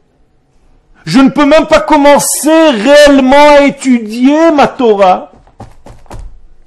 [1.05, 5.33] Je ne peux même pas commencer réellement à étudier ma Torah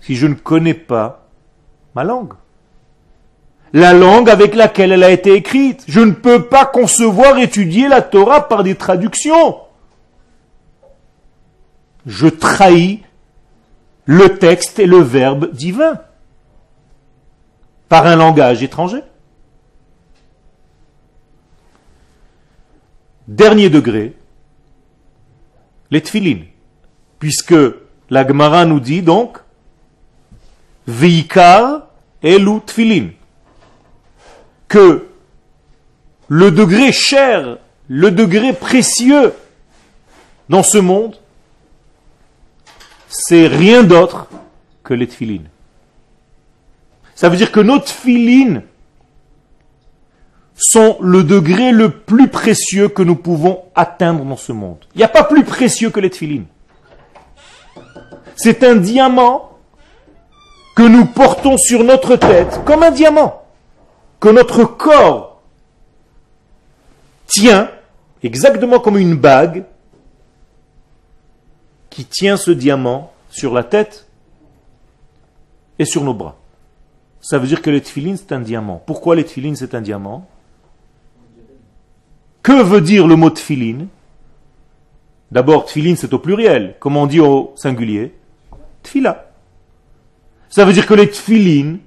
[0.01, 1.27] si je ne connais pas
[1.95, 2.33] ma langue.
[3.73, 5.83] La langue avec laquelle elle a été écrite.
[5.87, 9.57] Je ne peux pas concevoir étudier la Torah par des traductions.
[12.05, 13.03] Je trahis
[14.05, 15.99] le texte et le verbe divin
[17.89, 19.01] par un langage étranger.
[23.27, 24.13] Dernier degré,
[25.91, 26.43] les tfilin.
[27.19, 27.55] Puisque
[28.09, 29.37] la Gemara nous dit donc,
[30.87, 31.87] Veikar
[32.23, 33.09] elu tfilin.
[34.67, 35.07] Que
[36.27, 39.33] le degré cher, le degré précieux
[40.49, 41.17] dans ce monde,
[43.07, 44.27] c'est rien d'autre
[44.83, 45.43] que les tfilin.
[47.15, 48.61] Ça veut dire que nos tfilin
[50.57, 54.77] sont le degré le plus précieux que nous pouvons atteindre dans ce monde.
[54.95, 56.45] Il n'y a pas plus précieux que les tefilines.
[58.35, 59.57] C'est un diamant
[60.75, 63.43] que nous portons sur notre tête comme un diamant,
[64.19, 65.41] que notre corps
[67.27, 67.69] tient
[68.23, 69.65] exactement comme une bague
[71.89, 74.07] qui tient ce diamant sur la tête
[75.79, 76.35] et sur nos bras.
[77.21, 78.83] Ça veut dire que les tefilines, c'est un diamant.
[78.85, 80.27] Pourquoi les tefilines, c'est un diamant?
[82.45, 83.87] Que veut dire le mot tefilin
[85.31, 86.75] D'abord, tefilin, c'est au pluriel.
[86.79, 88.13] Comment on dit au singulier
[88.83, 89.31] Tfila.
[90.49, 91.79] Ça veut dire que les tefilines,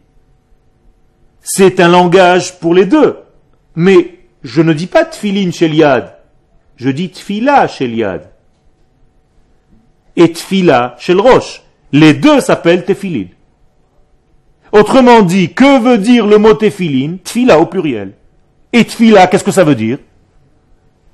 [1.40, 3.18] c'est un langage pour les deux.
[3.76, 6.16] Mais je ne dis pas tefilin chez Liad.
[6.74, 8.28] Je dis tfila chez Liad.
[10.16, 11.62] Et tfila chez le Roche.
[11.92, 13.28] Les deux s'appellent tefilin.
[14.72, 18.14] Autrement dit, que veut dire le mot tefilin Tfila au pluriel.
[18.72, 19.98] Et tfila, qu'est-ce que ça veut dire?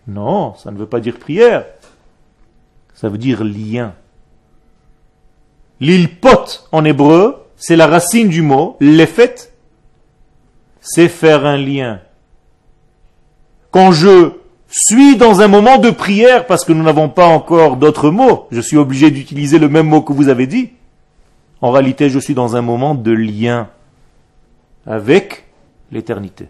[0.06, 1.64] Non, ça ne veut pas dire prière.
[2.94, 3.94] Ça veut dire lien.
[5.80, 9.34] L'île pot en hébreu, c'est la racine du mot, l'effet,
[10.80, 12.00] c'est faire un lien.
[13.70, 14.32] Quand je
[14.68, 18.60] suis dans un moment de prière, parce que nous n'avons pas encore d'autres mots, je
[18.60, 20.72] suis obligé d'utiliser le même mot que vous avez dit,
[21.60, 23.68] en réalité, je suis dans un moment de lien
[24.86, 25.44] avec
[25.90, 26.48] l'éternité.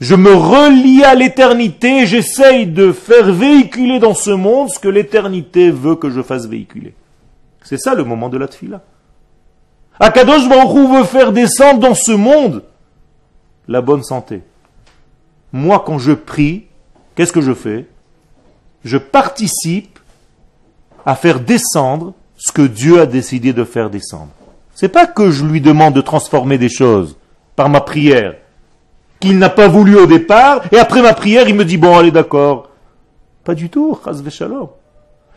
[0.00, 5.70] Je me relie à l'éternité j'essaye de faire véhiculer dans ce monde ce que l'éternité
[5.70, 6.94] veut que je fasse véhiculer.
[7.62, 8.82] C'est ça le moment de la tfila.
[9.98, 12.62] Akadosh Baruch veut faire descendre dans ce monde
[13.66, 14.42] la bonne santé.
[15.52, 16.66] Moi, quand je prie,
[17.14, 17.86] qu'est-ce que je fais?
[18.84, 19.98] Je participe
[21.06, 24.30] à faire descendre ce que Dieu a décidé de faire descendre.
[24.74, 27.16] C'est pas que je lui demande de transformer des choses
[27.56, 28.36] par ma prière,
[29.20, 32.10] qu'il n'a pas voulu au départ, et après ma prière, il me dit, bon, allez,
[32.10, 32.70] d'accord.
[33.44, 33.98] Pas du tout,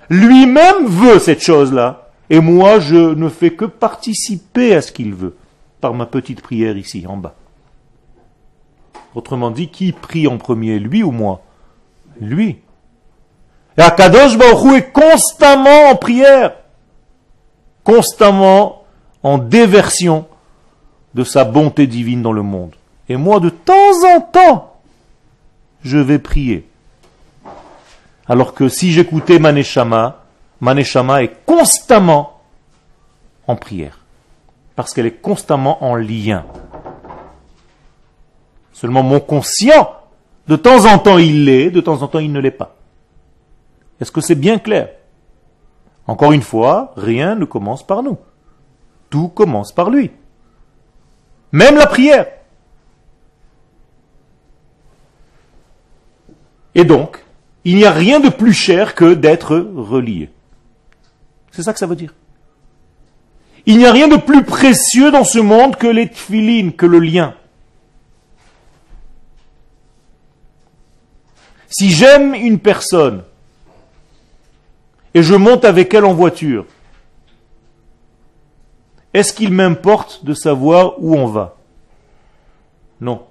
[0.09, 5.35] Lui-même veut cette chose-là, et moi, je ne fais que participer à ce qu'il veut,
[5.81, 7.35] par ma petite prière ici, en bas.
[9.15, 11.41] Autrement dit, qui prie en premier, lui ou moi?
[12.19, 12.57] Lui.
[13.77, 16.53] Et Akadosh Baruch est constamment en prière
[17.89, 18.83] constamment
[19.23, 20.27] en déversion
[21.15, 22.75] de sa bonté divine dans le monde.
[23.09, 24.77] Et moi, de temps en temps,
[25.83, 26.69] je vais prier.
[28.27, 30.23] Alors que si j'écoutais Maneshama,
[30.61, 32.41] Maneshama est constamment
[33.47, 33.97] en prière.
[34.75, 36.45] Parce qu'elle est constamment en lien.
[38.71, 39.95] Seulement mon conscient,
[40.47, 42.75] de temps en temps il l'est, de temps en temps il ne l'est pas.
[43.99, 44.89] Est-ce que c'est bien clair?
[46.07, 48.17] Encore une fois, rien ne commence par nous.
[49.09, 50.11] Tout commence par lui.
[51.51, 52.27] Même la prière.
[56.75, 57.23] Et donc,
[57.63, 60.29] il n'y a rien de plus cher que d'être relié.
[61.51, 62.13] C'est ça que ça veut dire.
[63.65, 66.99] Il n'y a rien de plus précieux dans ce monde que les tfilines, que le
[66.99, 67.35] lien.
[71.69, 73.23] Si j'aime une personne
[75.13, 76.65] et je monte avec elle en voiture,
[79.13, 81.57] est-ce qu'il m'importe de savoir où on va?
[83.01, 83.25] Non.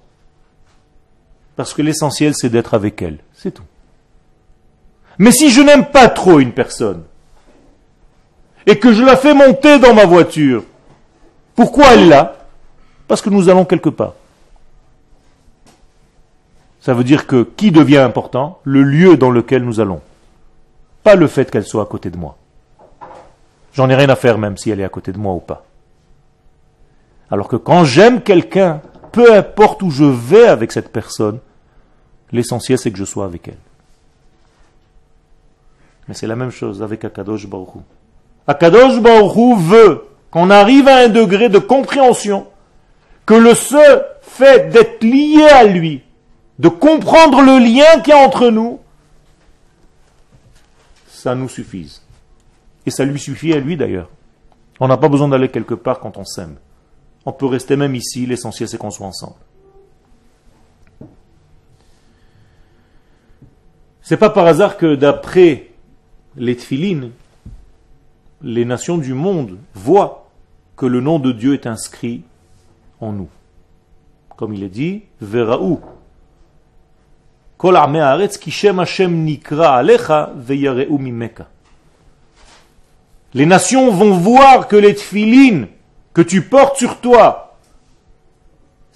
[1.59, 3.17] Parce que l'essentiel, c'est d'être avec elle.
[3.33, 3.65] C'est tout.
[5.17, 7.03] Mais si je n'aime pas trop une personne,
[8.65, 10.63] et que je la fais monter dans ma voiture,
[11.55, 12.37] pourquoi elle là
[13.09, 14.13] Parce que nous allons quelque part.
[16.79, 18.61] Ça veut dire que qui devient important?
[18.63, 19.99] Le lieu dans lequel nous allons
[21.03, 22.37] pas le fait qu'elle soit à côté de moi.
[23.73, 25.65] J'en ai rien à faire même si elle est à côté de moi ou pas.
[27.29, 28.79] Alors que quand j'aime quelqu'un,
[29.11, 31.39] peu importe où je vais avec cette personne,
[32.31, 33.57] l'essentiel c'est que je sois avec elle.
[36.07, 37.69] Mais c'est la même chose avec Akadosh Baruch
[38.47, 42.47] Akadosh Baruch veut qu'on arrive à un degré de compréhension
[43.25, 46.01] que le seul fait d'être lié à lui,
[46.57, 48.79] de comprendre le lien qu'il y a entre nous,
[51.07, 52.01] ça nous suffise.
[52.85, 54.09] Et ça lui suffit à lui d'ailleurs.
[54.79, 56.55] On n'a pas besoin d'aller quelque part quand on s'aime.
[57.25, 59.35] On peut rester même ici, l'essentiel c'est qu'on soit ensemble.
[64.01, 65.71] C'est pas par hasard que d'après
[66.35, 67.11] les tfilines,
[68.41, 70.29] les nations du monde voient
[70.75, 72.23] que le nom de Dieu est inscrit
[73.01, 73.29] en nous.
[74.37, 75.81] Comme il est dit, Veraou,
[83.33, 85.67] les nations vont voir que les tfilines
[86.13, 87.48] que tu portes sur toi,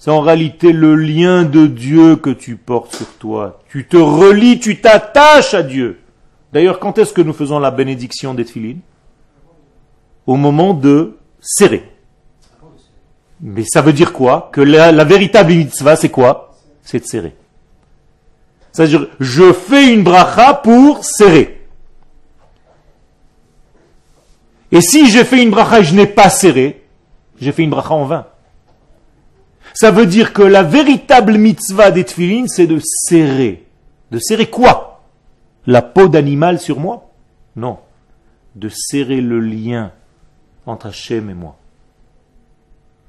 [0.04, 3.62] C'est en réalité le lien de Dieu que tu portes sur toi.
[3.70, 5.98] Tu te relis, tu t'attaches à Dieu.
[6.52, 8.44] D'ailleurs, quand est-ce que nous faisons la bénédiction des
[10.26, 11.90] Au moment de serrer.
[13.40, 14.50] Mais ça veut dire quoi?
[14.52, 16.54] Que la, la véritable mitzvah, c'est quoi?
[16.82, 17.34] C'est de serrer.
[18.72, 21.66] C'est-à-dire, je fais une bracha pour serrer.
[24.70, 26.84] Et si j'ai fait une bracha et je n'ai pas serré,
[27.40, 28.26] j'ai fait une bracha en vain.
[29.74, 33.66] Ça veut dire que la véritable mitzvah des tfilines, c'est de serrer.
[34.10, 35.02] De serrer quoi?
[35.66, 37.10] La peau d'animal sur moi?
[37.56, 37.78] Non.
[38.54, 39.90] De serrer le lien
[40.64, 41.56] entre Hachem et moi.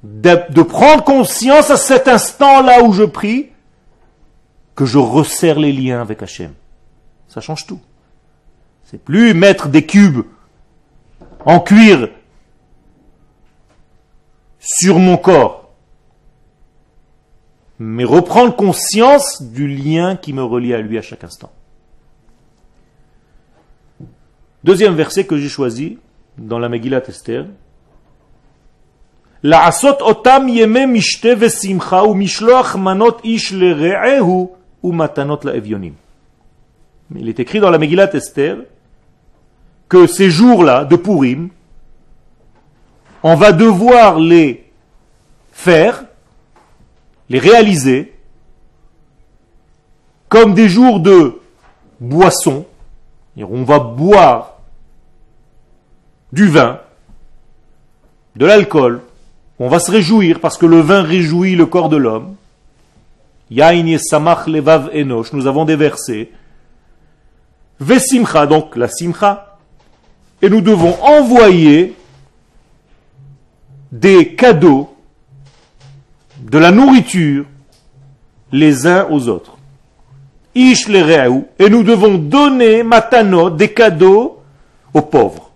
[0.03, 3.51] De, de prendre conscience à cet instant-là où je prie
[4.75, 6.53] que je resserre les liens avec Hachem.
[7.27, 7.79] Ça change tout.
[8.85, 10.25] C'est plus mettre des cubes
[11.45, 12.09] en cuir
[14.59, 15.64] sur mon corps,
[17.78, 21.50] mais reprendre conscience du lien qui me relie à lui à chaque instant.
[24.62, 25.98] Deuxième verset que j'ai choisi
[26.36, 27.46] dans la Megillat Esther.
[29.42, 35.92] לעשות אותם ימי משתה ושמחה ומשלוח מנות איש לרעהו ומתנות לאביונים.
[37.16, 38.58] Il est écrit dans la Megillat Esther
[39.88, 41.48] que ces jours-là de Purim,
[43.22, 44.70] on va devoir les
[45.50, 46.04] faire,
[47.29, 48.13] les réaliser,
[50.29, 51.39] comme des jours de
[51.99, 52.65] boisson.
[53.37, 54.59] On va boire
[56.31, 56.79] du vin,
[58.35, 59.01] de l'alcool,
[59.59, 62.35] on va se réjouir parce que le vin réjouit le corps de l'homme.
[63.49, 66.31] Yain samach levav enosh, nous avons des versets.
[67.79, 69.57] Vesimcha, donc la simcha,
[70.41, 71.95] et nous devons envoyer
[73.91, 74.94] des cadeaux,
[76.45, 77.45] de la nourriture,
[78.51, 79.57] les uns aux autres.
[80.53, 84.41] Ish et nous devons donner matano, des cadeaux
[84.93, 85.51] aux pauvres.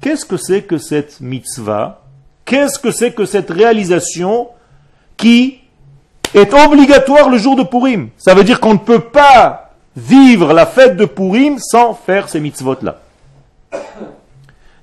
[0.00, 2.02] Qu'est-ce que c'est que cette mitzvah?
[2.44, 4.48] Qu'est-ce que c'est que cette réalisation
[5.16, 5.60] qui
[6.34, 8.10] est obligatoire le jour de Purim?
[8.18, 12.40] Ça veut dire qu'on ne peut pas vivre la fête de Purim sans faire ces
[12.40, 13.00] mitzvot-là.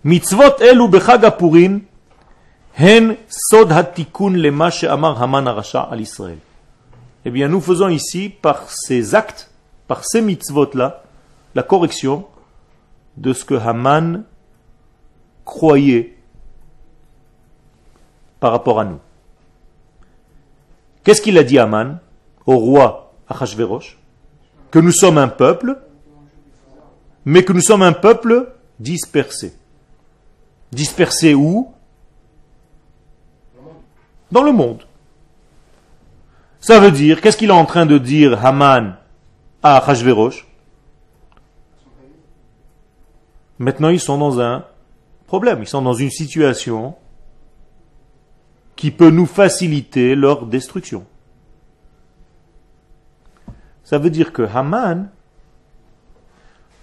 [0.03, 1.81] Mitzvot elu bechag Purim
[7.23, 9.51] Eh bien, nous faisons ici, par ces actes,
[9.87, 11.03] par ces mitzvot-là,
[11.53, 12.25] la correction
[13.15, 14.23] de ce que Haman
[15.45, 16.17] croyait
[18.39, 18.99] par rapport à nous.
[21.03, 21.99] Qu'est-ce qu'il a dit Haman
[22.47, 23.99] au roi Achashverosh?
[24.71, 25.77] Que nous sommes un peuple,
[27.23, 29.53] mais que nous sommes un peuple dispersés.
[30.71, 31.71] Dispersés où?
[34.33, 34.81] Dans le monde.
[36.59, 38.97] Ça veut dire, qu'est-ce qu'il est en train de dire Haman
[39.61, 40.47] à Hachverosh
[43.59, 44.65] Maintenant, ils sont dans un
[45.27, 46.95] problème, ils sont dans une situation
[48.75, 51.05] qui peut nous faciliter leur destruction.
[53.83, 55.11] Ça veut dire que Haman,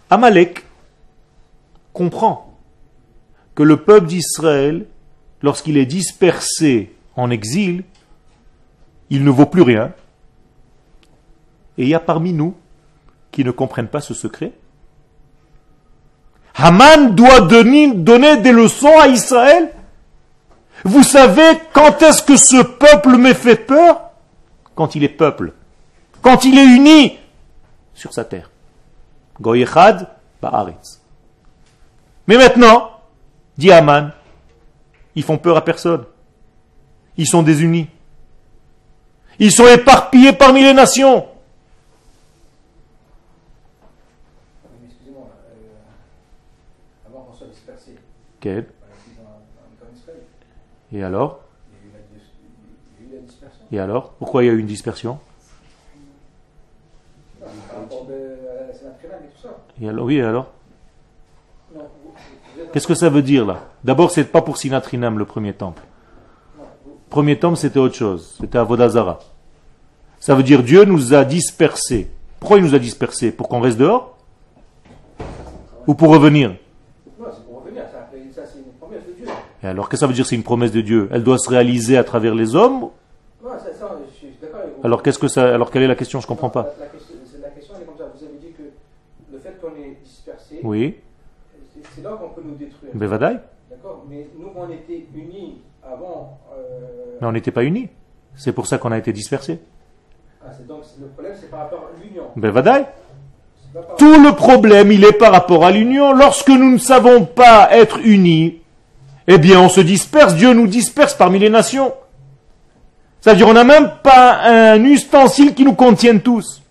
[0.08, 0.64] Amalek,
[1.92, 2.56] comprend
[3.56, 4.86] que le peuple d'Israël,
[5.42, 7.84] lorsqu'il est dispersé en exil,
[9.10, 9.92] il ne vaut plus rien.
[11.78, 12.54] Et il y a parmi nous
[13.30, 14.52] qui ne comprennent pas ce secret.
[16.54, 19.72] Haman doit donner, des leçons à Israël.
[20.84, 24.10] Vous savez quand est-ce que ce peuple me fait peur?
[24.74, 25.52] Quand il est peuple.
[26.22, 27.18] Quand il est uni
[27.94, 28.50] sur sa terre.
[29.40, 30.08] Goyechad
[30.40, 31.00] ba'aretz.
[32.26, 32.90] Mais maintenant,
[33.56, 34.10] dit Aman,
[35.14, 36.04] ils font peur à personne.
[37.20, 37.86] Ils sont désunis.
[39.38, 41.26] Ils sont éparpillés parmi les nations.
[48.40, 48.64] Quel?
[50.90, 51.40] Et alors?
[53.70, 54.12] Et alors?
[54.12, 55.20] Pourquoi il y a eu une dispersion?
[59.78, 60.50] Et alors, Oui, et alors?
[62.72, 63.68] Qu'est-ce que ça veut dire là?
[63.84, 65.82] D'abord, c'est pas pour Sinatrinam le premier temple.
[67.10, 68.36] Premier temple, c'était autre chose.
[68.40, 69.18] C'était Avodazara.
[70.20, 72.08] Ça veut dire Dieu nous a dispersés.
[72.38, 73.32] Pourquoi il nous a dispersés?
[73.32, 74.16] Pour qu'on reste dehors?
[75.86, 76.54] Ou pour revenir?
[79.62, 81.08] Et alors, qu'est-ce que ça veut dire c'est une promesse de Dieu?
[81.12, 82.88] Elle doit se réaliser à travers les hommes
[83.42, 84.28] Non, ça, ça, je suis
[84.82, 86.18] Alors, qu'est-ce que ça, alors, quelle est la question?
[86.20, 86.74] Je ne comprends pas.
[86.80, 88.04] La, question, la question, elle est comme ça.
[88.16, 88.62] Vous avez dit que
[89.30, 90.60] le fait qu'on est dispersé.
[90.62, 90.94] Oui
[91.94, 92.92] c'est là qu'on peut nous détruire.
[92.94, 95.58] D'accord, mais nous on était unis
[95.92, 96.38] avant.
[96.52, 97.88] Euh, mais on n'était pas unis.
[98.34, 99.60] C'est pour ça qu'on a été dispersés.
[100.44, 102.24] Ah, donc le problème, c'est par rapport à l'union.
[102.36, 102.86] Ben,
[103.98, 106.12] Tout le problème, il est par rapport à l'union.
[106.12, 108.62] Lorsque nous ne savons pas être unis,
[109.26, 110.34] eh bien, on se disperse.
[110.34, 111.92] Dieu nous disperse parmi les nations.
[113.20, 116.62] C'est-à-dire, on n'a même pas un ustensile qui nous contienne tous.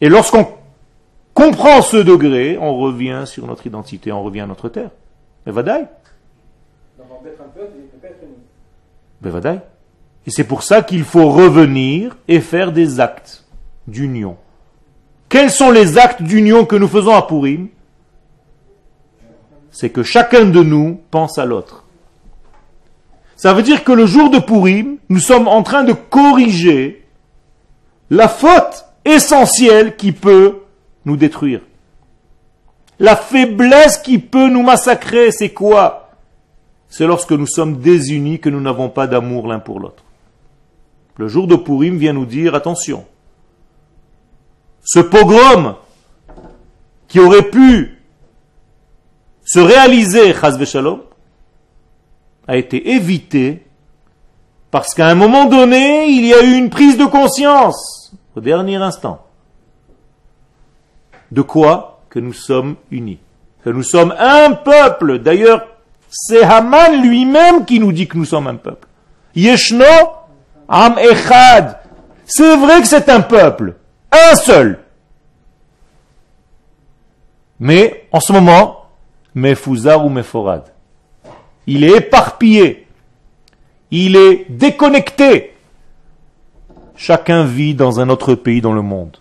[0.00, 0.46] Et lorsqu'on
[1.32, 4.90] comprend ce degré, on revient sur notre identité, on revient à notre terre.
[5.46, 5.86] Mais vadaï.
[10.26, 13.44] Et c'est pour ça qu'il faut revenir et faire des actes
[13.86, 14.36] d'union.
[15.28, 17.68] Quels sont les actes d'union que nous faisons à Purim?
[19.70, 21.84] C'est que chacun de nous pense à l'autre.
[23.36, 27.04] Ça veut dire que le jour de Purim, nous sommes en train de corriger
[28.10, 30.62] la faute essentielle qui peut
[31.04, 31.60] nous détruire.
[32.98, 36.05] La faiblesse qui peut nous massacrer, c'est quoi?
[36.96, 40.02] C'est lorsque nous sommes désunis que nous n'avons pas d'amour l'un pour l'autre.
[41.18, 43.04] Le jour de Purim vient nous dire attention.
[44.82, 45.74] Ce pogrom
[47.06, 47.98] qui aurait pu
[49.44, 50.32] se réaliser,
[50.64, 51.02] Shalom,
[52.48, 53.66] a été évité
[54.70, 58.76] parce qu'à un moment donné, il y a eu une prise de conscience, au dernier
[58.76, 59.22] instant.
[61.30, 63.18] De quoi Que nous sommes unis.
[63.62, 65.18] Que nous sommes un peuple.
[65.18, 65.75] D'ailleurs,
[66.08, 68.86] c'est Haman lui-même qui nous dit que nous sommes un peuple.
[69.34, 69.84] Yeshno
[70.68, 71.78] Am Echad.
[72.24, 73.76] C'est vrai que c'est un peuple.
[74.10, 74.80] Un seul.
[77.58, 78.86] Mais, en ce moment,
[79.34, 80.64] Mefuzar ou Meforad.
[81.66, 82.86] Il est éparpillé.
[83.90, 85.54] Il est déconnecté.
[86.96, 89.18] Chacun vit dans un autre pays dans le monde.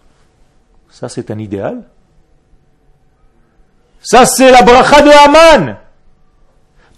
[0.89, 1.83] Ça, c'est un idéal.
[4.01, 5.77] Ça, c'est la bracha de Haman.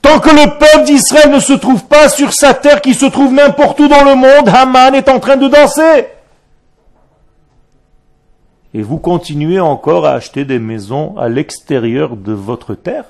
[0.02, 3.34] Tant que le peuple d'Israël ne se trouve pas sur sa terre qui se trouve
[3.34, 6.08] n'importe où dans le monde, Haman est en train de danser.
[8.74, 13.06] Et vous continuez encore à acheter des maisons à l'extérieur de votre terre?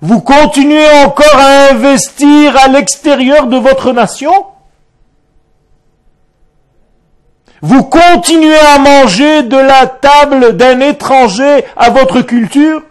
[0.00, 4.32] Vous continuez encore à investir à l'extérieur de votre nation?
[7.62, 12.82] Vous continuez à manger de la table d'un étranger à votre culture?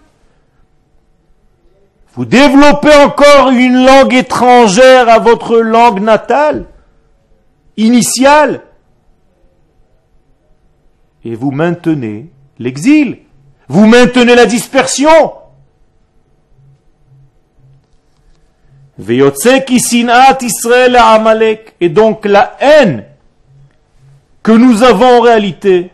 [2.16, 6.68] Vous développez encore une langue étrangère à votre langue natale,
[7.76, 8.62] initiale
[11.26, 13.18] Et vous maintenez l'exil,
[13.68, 15.34] vous maintenez la dispersion.
[18.98, 19.20] Et
[21.90, 23.04] donc la haine
[24.42, 25.92] que nous avons en réalité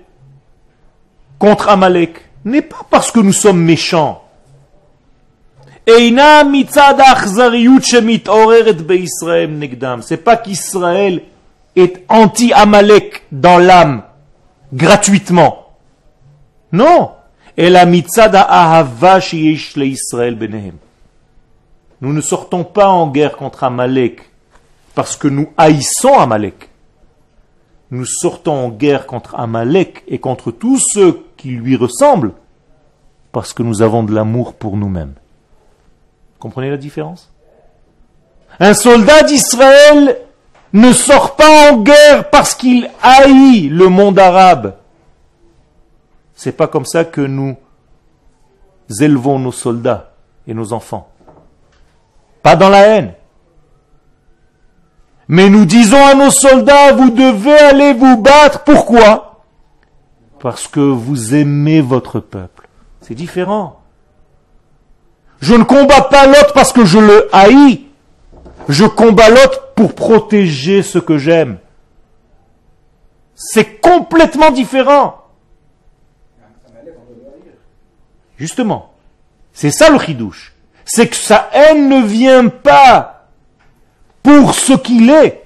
[1.39, 4.20] contre Amalek n'est pas parce que nous sommes méchants.
[10.01, 11.23] C'est pas qu'Israël
[11.75, 14.03] est anti-Amalek dans l'âme,
[14.73, 15.77] gratuitement.
[16.71, 17.11] Non.
[22.01, 24.29] Nous ne sortons pas en guerre contre Amalek
[24.95, 26.71] parce que nous haïssons Amalek
[27.91, 32.31] nous sortons en guerre contre Amalek et contre tous ceux qui lui ressemblent
[33.33, 35.13] parce que nous avons de l'amour pour nous-mêmes.
[36.41, 37.31] Comprenez la différence?
[38.59, 40.17] Un soldat d'Israël
[40.73, 44.75] ne sort pas en guerre parce qu'il haït le monde arabe.
[46.33, 47.55] C'est pas comme ça que nous
[48.99, 50.13] élevons nos soldats
[50.47, 51.09] et nos enfants.
[52.41, 53.13] Pas dans la haine.
[55.27, 58.63] Mais nous disons à nos soldats, vous devez aller vous battre.
[58.63, 59.43] Pourquoi?
[60.39, 62.67] Parce que vous aimez votre peuple.
[63.01, 63.80] C'est différent.
[65.41, 67.81] Je ne combats pas l'autre parce que je le haïs.
[68.69, 71.57] Je combats l'autre pour protéger ce que j'aime.
[73.35, 75.17] C'est complètement différent.
[78.37, 78.93] Justement.
[79.51, 80.53] C'est ça le chidouche.
[80.85, 83.27] C'est que sa haine ne vient pas
[84.21, 85.43] pour ce qu'il est.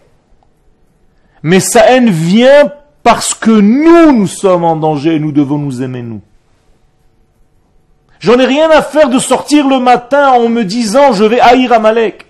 [1.42, 2.72] Mais sa haine vient
[3.02, 6.22] parce que nous, nous sommes en danger et nous devons nous aimer nous.
[8.26, 11.72] J'en ai rien à faire de sortir le matin en me disant je vais haïr
[11.74, 12.26] Amalek.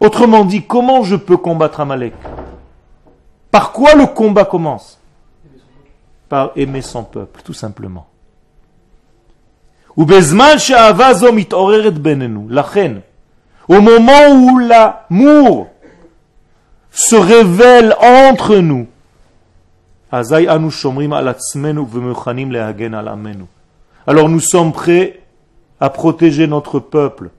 [0.00, 2.14] Autrement dit, comment je peux combattre Amalek?
[3.52, 4.98] Par quoi le combat commence?
[6.28, 8.08] Par aimer son peuple, tout simplement.
[9.96, 10.04] Au
[13.80, 15.68] moment où l'amour
[16.90, 18.88] se révèle entre nous,
[24.06, 25.20] alors nous sommes prêts
[25.80, 27.30] à protéger notre peuple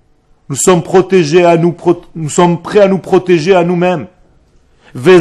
[0.50, 1.76] Nous sommes protégés à nous,
[2.16, 4.08] nous sommes prêts à nous protéger à nous-mêmes.
[4.94, 5.14] Donc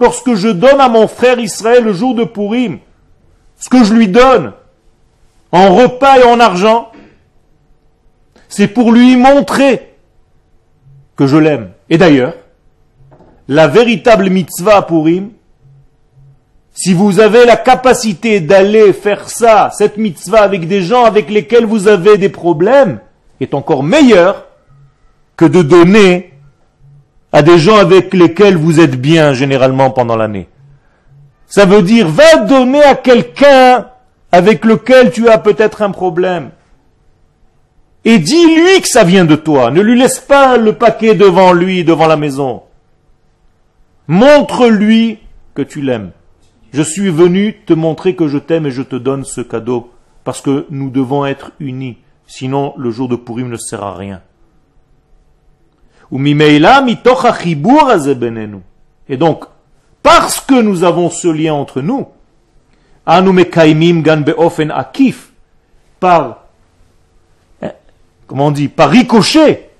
[0.00, 2.78] lorsque je donne à mon frère Israël le jour de Purim,
[3.58, 4.52] ce que je lui donne,
[5.52, 6.92] en repas et en argent,
[8.48, 9.94] c'est pour lui montrer
[11.16, 11.70] que je l'aime.
[11.88, 12.34] Et d'ailleurs,
[13.48, 15.30] la véritable mitzvah Purim,
[16.82, 21.66] si vous avez la capacité d'aller faire ça, cette mitzvah avec des gens avec lesquels
[21.66, 23.00] vous avez des problèmes,
[23.38, 24.46] est encore meilleur
[25.36, 26.32] que de donner
[27.32, 30.48] à des gens avec lesquels vous êtes bien généralement pendant l'année.
[31.48, 33.88] Ça veut dire, va donner à quelqu'un
[34.32, 36.48] avec lequel tu as peut-être un problème.
[38.06, 39.70] Et dis-lui que ça vient de toi.
[39.70, 42.62] Ne lui laisse pas le paquet devant lui, devant la maison.
[44.08, 45.18] Montre-lui
[45.54, 46.12] que tu l'aimes.
[46.72, 49.90] Je suis venu te montrer que je t'aime et je te donne ce cadeau
[50.24, 51.98] parce que nous devons être unis.
[52.26, 54.22] Sinon, le jour de Purim ne sert à rien.
[59.08, 59.44] Et donc,
[60.02, 62.06] parce que nous avons ce lien entre nous,
[66.00, 66.44] par,
[67.62, 67.72] hein,
[68.26, 69.70] comment on dit, par ricochet,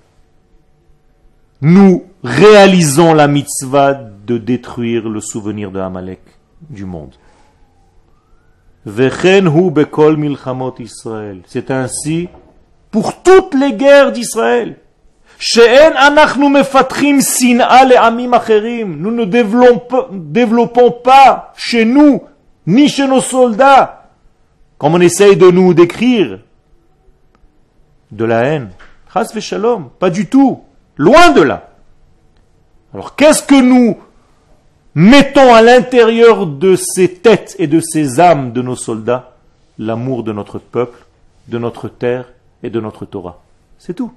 [1.61, 6.21] nous réalisons la mitzvah de détruire le souvenir de Amalek
[6.69, 7.15] du monde.
[11.47, 12.29] C'est ainsi
[12.91, 14.77] pour toutes les guerres d'Israël.
[15.39, 15.53] Nous
[19.11, 22.23] ne développons pas chez nous,
[22.67, 24.11] ni chez nos soldats,
[24.79, 26.41] comme on essaye de nous décrire,
[28.11, 28.71] de la haine.
[29.99, 30.63] Pas du tout.
[30.97, 31.69] Loin de là.
[32.93, 33.99] Alors qu'est-ce que nous
[35.01, 39.33] mettons à l'intérieur de ces têtes et de ces âmes de nos soldats
[39.79, 41.07] L'amour de notre peuple,
[41.49, 42.27] de notre terre
[42.63, 43.41] et de notre Torah.
[43.79, 44.13] C'est tout.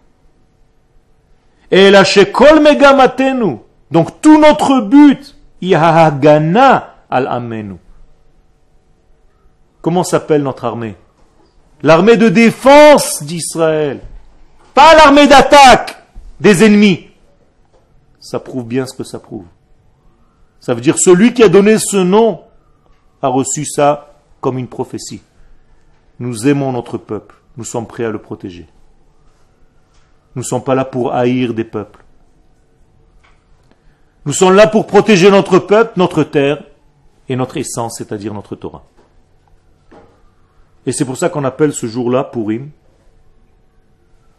[1.71, 3.59] Et la shekol megamatenu.
[3.91, 7.75] Donc tout notre but, yahagana al amenu.
[9.81, 10.95] Comment s'appelle notre armée?
[11.81, 14.01] L'armée de défense d'Israël.
[14.73, 16.03] Pas l'armée d'attaque
[16.41, 17.07] des ennemis.
[18.19, 19.45] Ça prouve bien ce que ça prouve.
[20.63, 22.39] Ça veut dire celui qui a donné ce nom
[23.21, 25.21] a reçu ça comme une prophétie.
[26.19, 27.35] Nous aimons notre peuple.
[27.57, 28.65] Nous sommes prêts à le protéger.
[30.33, 32.01] Nous ne sommes pas là pour haïr des peuples.
[34.25, 36.63] Nous sommes là pour protéger notre peuple, notre terre
[37.27, 38.85] et notre essence, c'est-à-dire notre Torah.
[40.85, 42.69] Et c'est pour ça qu'on appelle ce jour-là Purim.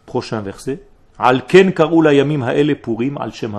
[0.07, 0.81] Prochain verset.
[1.19, 3.53] Alken ha'ele Purim al shem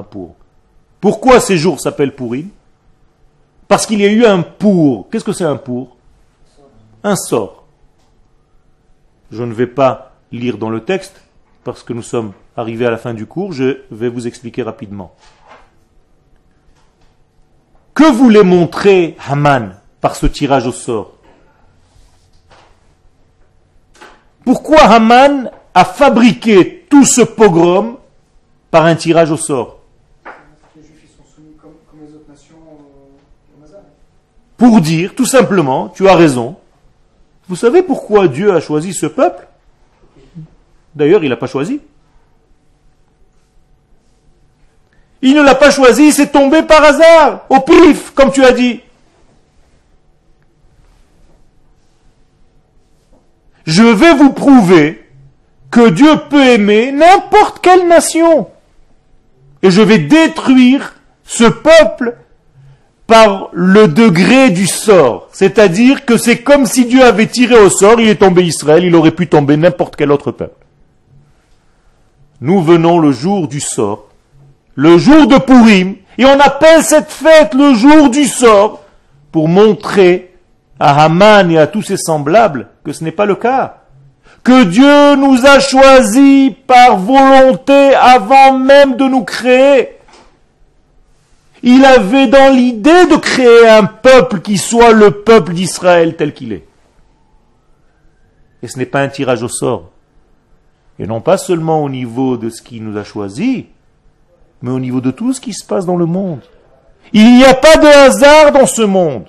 [1.07, 2.49] Pourquoi ces jours s'appellent Purim?
[3.69, 5.09] Parce qu'il y a eu un pour.
[5.09, 5.97] Qu'est-ce que c'est un pour?
[7.05, 7.63] Un sort.
[9.31, 11.23] Je ne vais pas lire dans le texte,
[11.63, 15.15] parce que nous sommes arrivés à la fin du cours, je vais vous expliquer rapidement.
[17.95, 21.13] Que voulait montrer Haman par ce tirage au sort?
[24.45, 27.97] Pourquoi Haman a fabriqué tout ce pogrom
[28.73, 29.77] par un tirage au sort?
[34.57, 36.57] Pour dire, tout simplement, tu as raison.
[37.49, 39.47] Vous savez pourquoi Dieu a choisi ce peuple?
[40.95, 41.81] D'ailleurs, il n'a pas choisi.
[45.23, 48.81] Il ne l'a pas choisi, c'est tombé par hasard, au pif, comme tu as dit.
[53.67, 55.05] Je vais vous prouver
[55.71, 58.49] que Dieu peut aimer n'importe quelle nation.
[59.63, 60.95] Et je vais détruire
[61.25, 62.17] ce peuple
[63.07, 65.29] par le degré du sort.
[65.33, 68.95] C'est-à-dire que c'est comme si Dieu avait tiré au sort, il est tombé Israël, il
[68.95, 70.67] aurait pu tomber n'importe quel autre peuple
[72.41, 74.09] nous venons le jour du sort,
[74.75, 78.83] le jour de Purim, et on appelle cette fête le jour du sort
[79.33, 80.35] pour montrer
[80.79, 83.79] à Haman et à tous ses semblables que ce n'est pas le cas.
[84.43, 89.96] Que Dieu nous a choisis par volonté avant même de nous créer.
[91.63, 96.53] Il avait dans l'idée de créer un peuple qui soit le peuple d'Israël tel qu'il
[96.53, 96.67] est.
[98.63, 99.91] Et ce n'est pas un tirage au sort.
[100.99, 103.67] Et non pas seulement au niveau de ce qui nous a choisi,
[104.63, 106.41] mais au niveau de tout ce qui se passe dans le monde.
[107.13, 109.27] Il n'y a pas de hasard dans ce monde.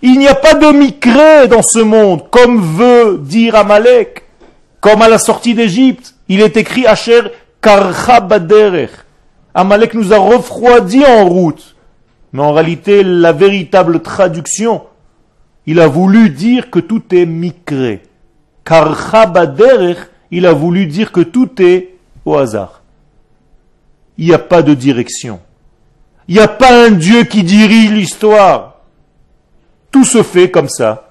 [0.00, 4.24] Il n'y a pas de micré dans ce monde, comme veut dire Amalek,
[4.80, 6.14] comme à la sortie d'Égypte.
[6.28, 7.22] Il est écrit Asher
[7.60, 8.90] Karcha Baderech.
[9.54, 11.76] Amalek nous a refroidi en route.
[12.32, 14.82] Mais en réalité, la véritable traduction,
[15.66, 18.02] il a voulu dire que tout est micré
[18.64, 19.12] Car
[20.30, 21.94] il a voulu dire que tout est
[22.24, 22.82] au hasard.
[24.16, 25.40] Il n'y a pas de direction.
[26.28, 28.80] Il n'y a pas un Dieu qui dirige l'histoire.
[29.90, 31.10] Tout se fait comme ça.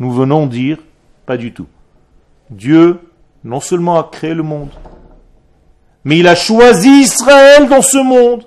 [0.00, 0.78] Nous venons dire,
[1.26, 1.68] pas du tout.
[2.50, 2.98] Dieu,
[3.44, 4.70] non seulement a créé le monde,
[6.04, 8.46] mais il a choisi Israël dans ce monde.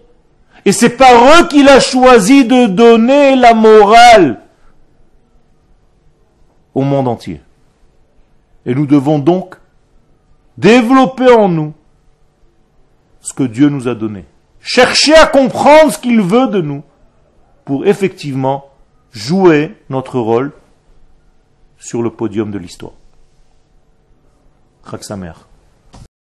[0.66, 4.42] Et c'est par eux qu'il a choisi de donner la morale
[6.74, 7.42] au monde entier.
[8.66, 9.56] Et nous devons donc
[10.58, 11.74] développer en nous
[13.22, 14.26] ce que Dieu nous a donné.
[14.60, 16.84] Chercher à comprendre ce qu'il veut de nous
[17.64, 18.66] pour effectivement
[19.12, 20.52] jouer notre rôle
[21.78, 22.94] sur le podium de l'histoire.